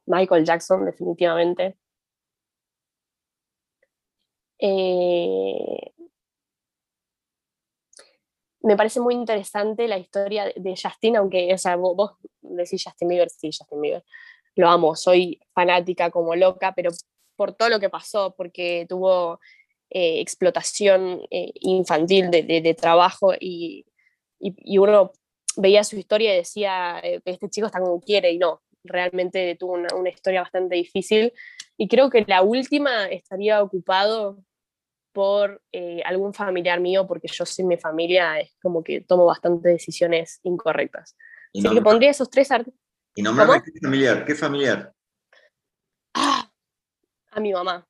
Michael 0.07 0.45
Jackson, 0.45 0.85
definitivamente. 0.85 1.77
Eh, 4.59 5.93
me 8.63 8.77
parece 8.77 8.99
muy 8.99 9.15
interesante 9.15 9.87
la 9.87 9.99
historia 9.99 10.47
de 10.57 10.75
Justin, 10.77 11.19
aunque, 11.19 11.55
o 11.55 11.59
sea, 11.59 11.77
vos, 11.77 12.17
decís 12.41 12.83
Justin 12.85 13.09
Bieber, 13.09 13.31
sí, 13.31 13.51
Justin 13.57 13.81
Bieber, 13.81 14.05
lo 14.57 14.69
amo, 14.69 14.97
soy 14.97 15.41
fanática 15.53 16.11
como 16.11 16.35
loca, 16.35 16.73
pero 16.75 16.91
por 17.37 17.55
todo 17.55 17.69
lo 17.69 17.81
que 17.81 17.91
pasó, 17.91 18.35
porque 18.37 18.87
tuvo 18.89 19.41
eh, 19.91 20.21
explotación 20.21 21.23
eh, 21.31 21.53
infantil 21.61 22.31
de, 22.31 22.77
trabajo 22.79 23.33
y, 23.39 23.87
uno 24.79 25.13
veía 25.57 25.85
su 25.85 25.97
historia 25.97 26.35
y 26.35 26.39
decía, 26.39 27.01
eh, 27.03 27.21
este 27.25 27.49
chico 27.49 27.67
está 27.67 27.81
como 27.81 28.01
quiere 28.01 28.33
y 28.33 28.39
no, 28.39 28.63
realmente 28.83 29.57
tuvo 29.59 29.73
una, 29.73 29.89
una 29.95 30.11
historia 30.11 30.43
bastante 30.43 30.75
difícil 30.77 31.33
y 31.77 31.89
creo 31.89 32.11
que 32.11 32.25
la 32.27 32.43
última 32.43 33.07
estaría 33.07 33.63
ocupado 33.63 34.45
por 35.15 35.63
eh, 35.73 36.03
algún 36.05 36.35
familiar 36.35 36.81
mío, 36.81 37.07
porque 37.07 37.29
yo 37.29 37.47
sin 37.47 37.69
mi 37.69 37.77
familia 37.77 38.41
es 38.41 38.53
como 38.61 38.83
que 38.83 39.01
tomo 39.01 39.25
bastantes 39.25 39.63
decisiones 39.63 40.41
incorrectas. 40.43 41.17
Así 41.57 41.73
que 41.73 41.81
pondría 41.81 42.11
esos 42.11 42.29
tres 42.29 42.51
artistas. 42.51 42.83
¿Y 43.15 43.23
nombrame 43.23 43.63
qué 43.63 43.71
familiar? 43.81 44.25
¿Qué 44.25 44.35
familiar? 44.35 44.93
A 47.35 47.41
mi 47.41 47.53
mamá. 47.53 47.87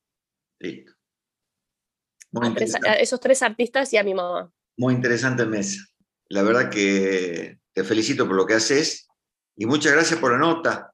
Listo. 0.58 0.92
a 2.86 2.94
esos 2.94 3.20
tres 3.20 3.42
artistas 3.42 3.92
y 3.92 3.98
a 3.98 4.02
mi 4.02 4.14
mamá. 4.14 4.50
Muy 4.76 4.94
interesante 4.94 5.44
mesa. 5.44 5.84
La 6.28 6.42
verdad 6.42 6.70
que 6.70 7.58
te 7.72 7.84
felicito 7.84 8.26
por 8.26 8.36
lo 8.36 8.46
que 8.46 8.54
haces 8.54 9.06
y 9.56 9.66
muchas 9.66 9.92
gracias 9.92 10.18
por 10.18 10.32
la 10.32 10.38
nota. 10.38 10.93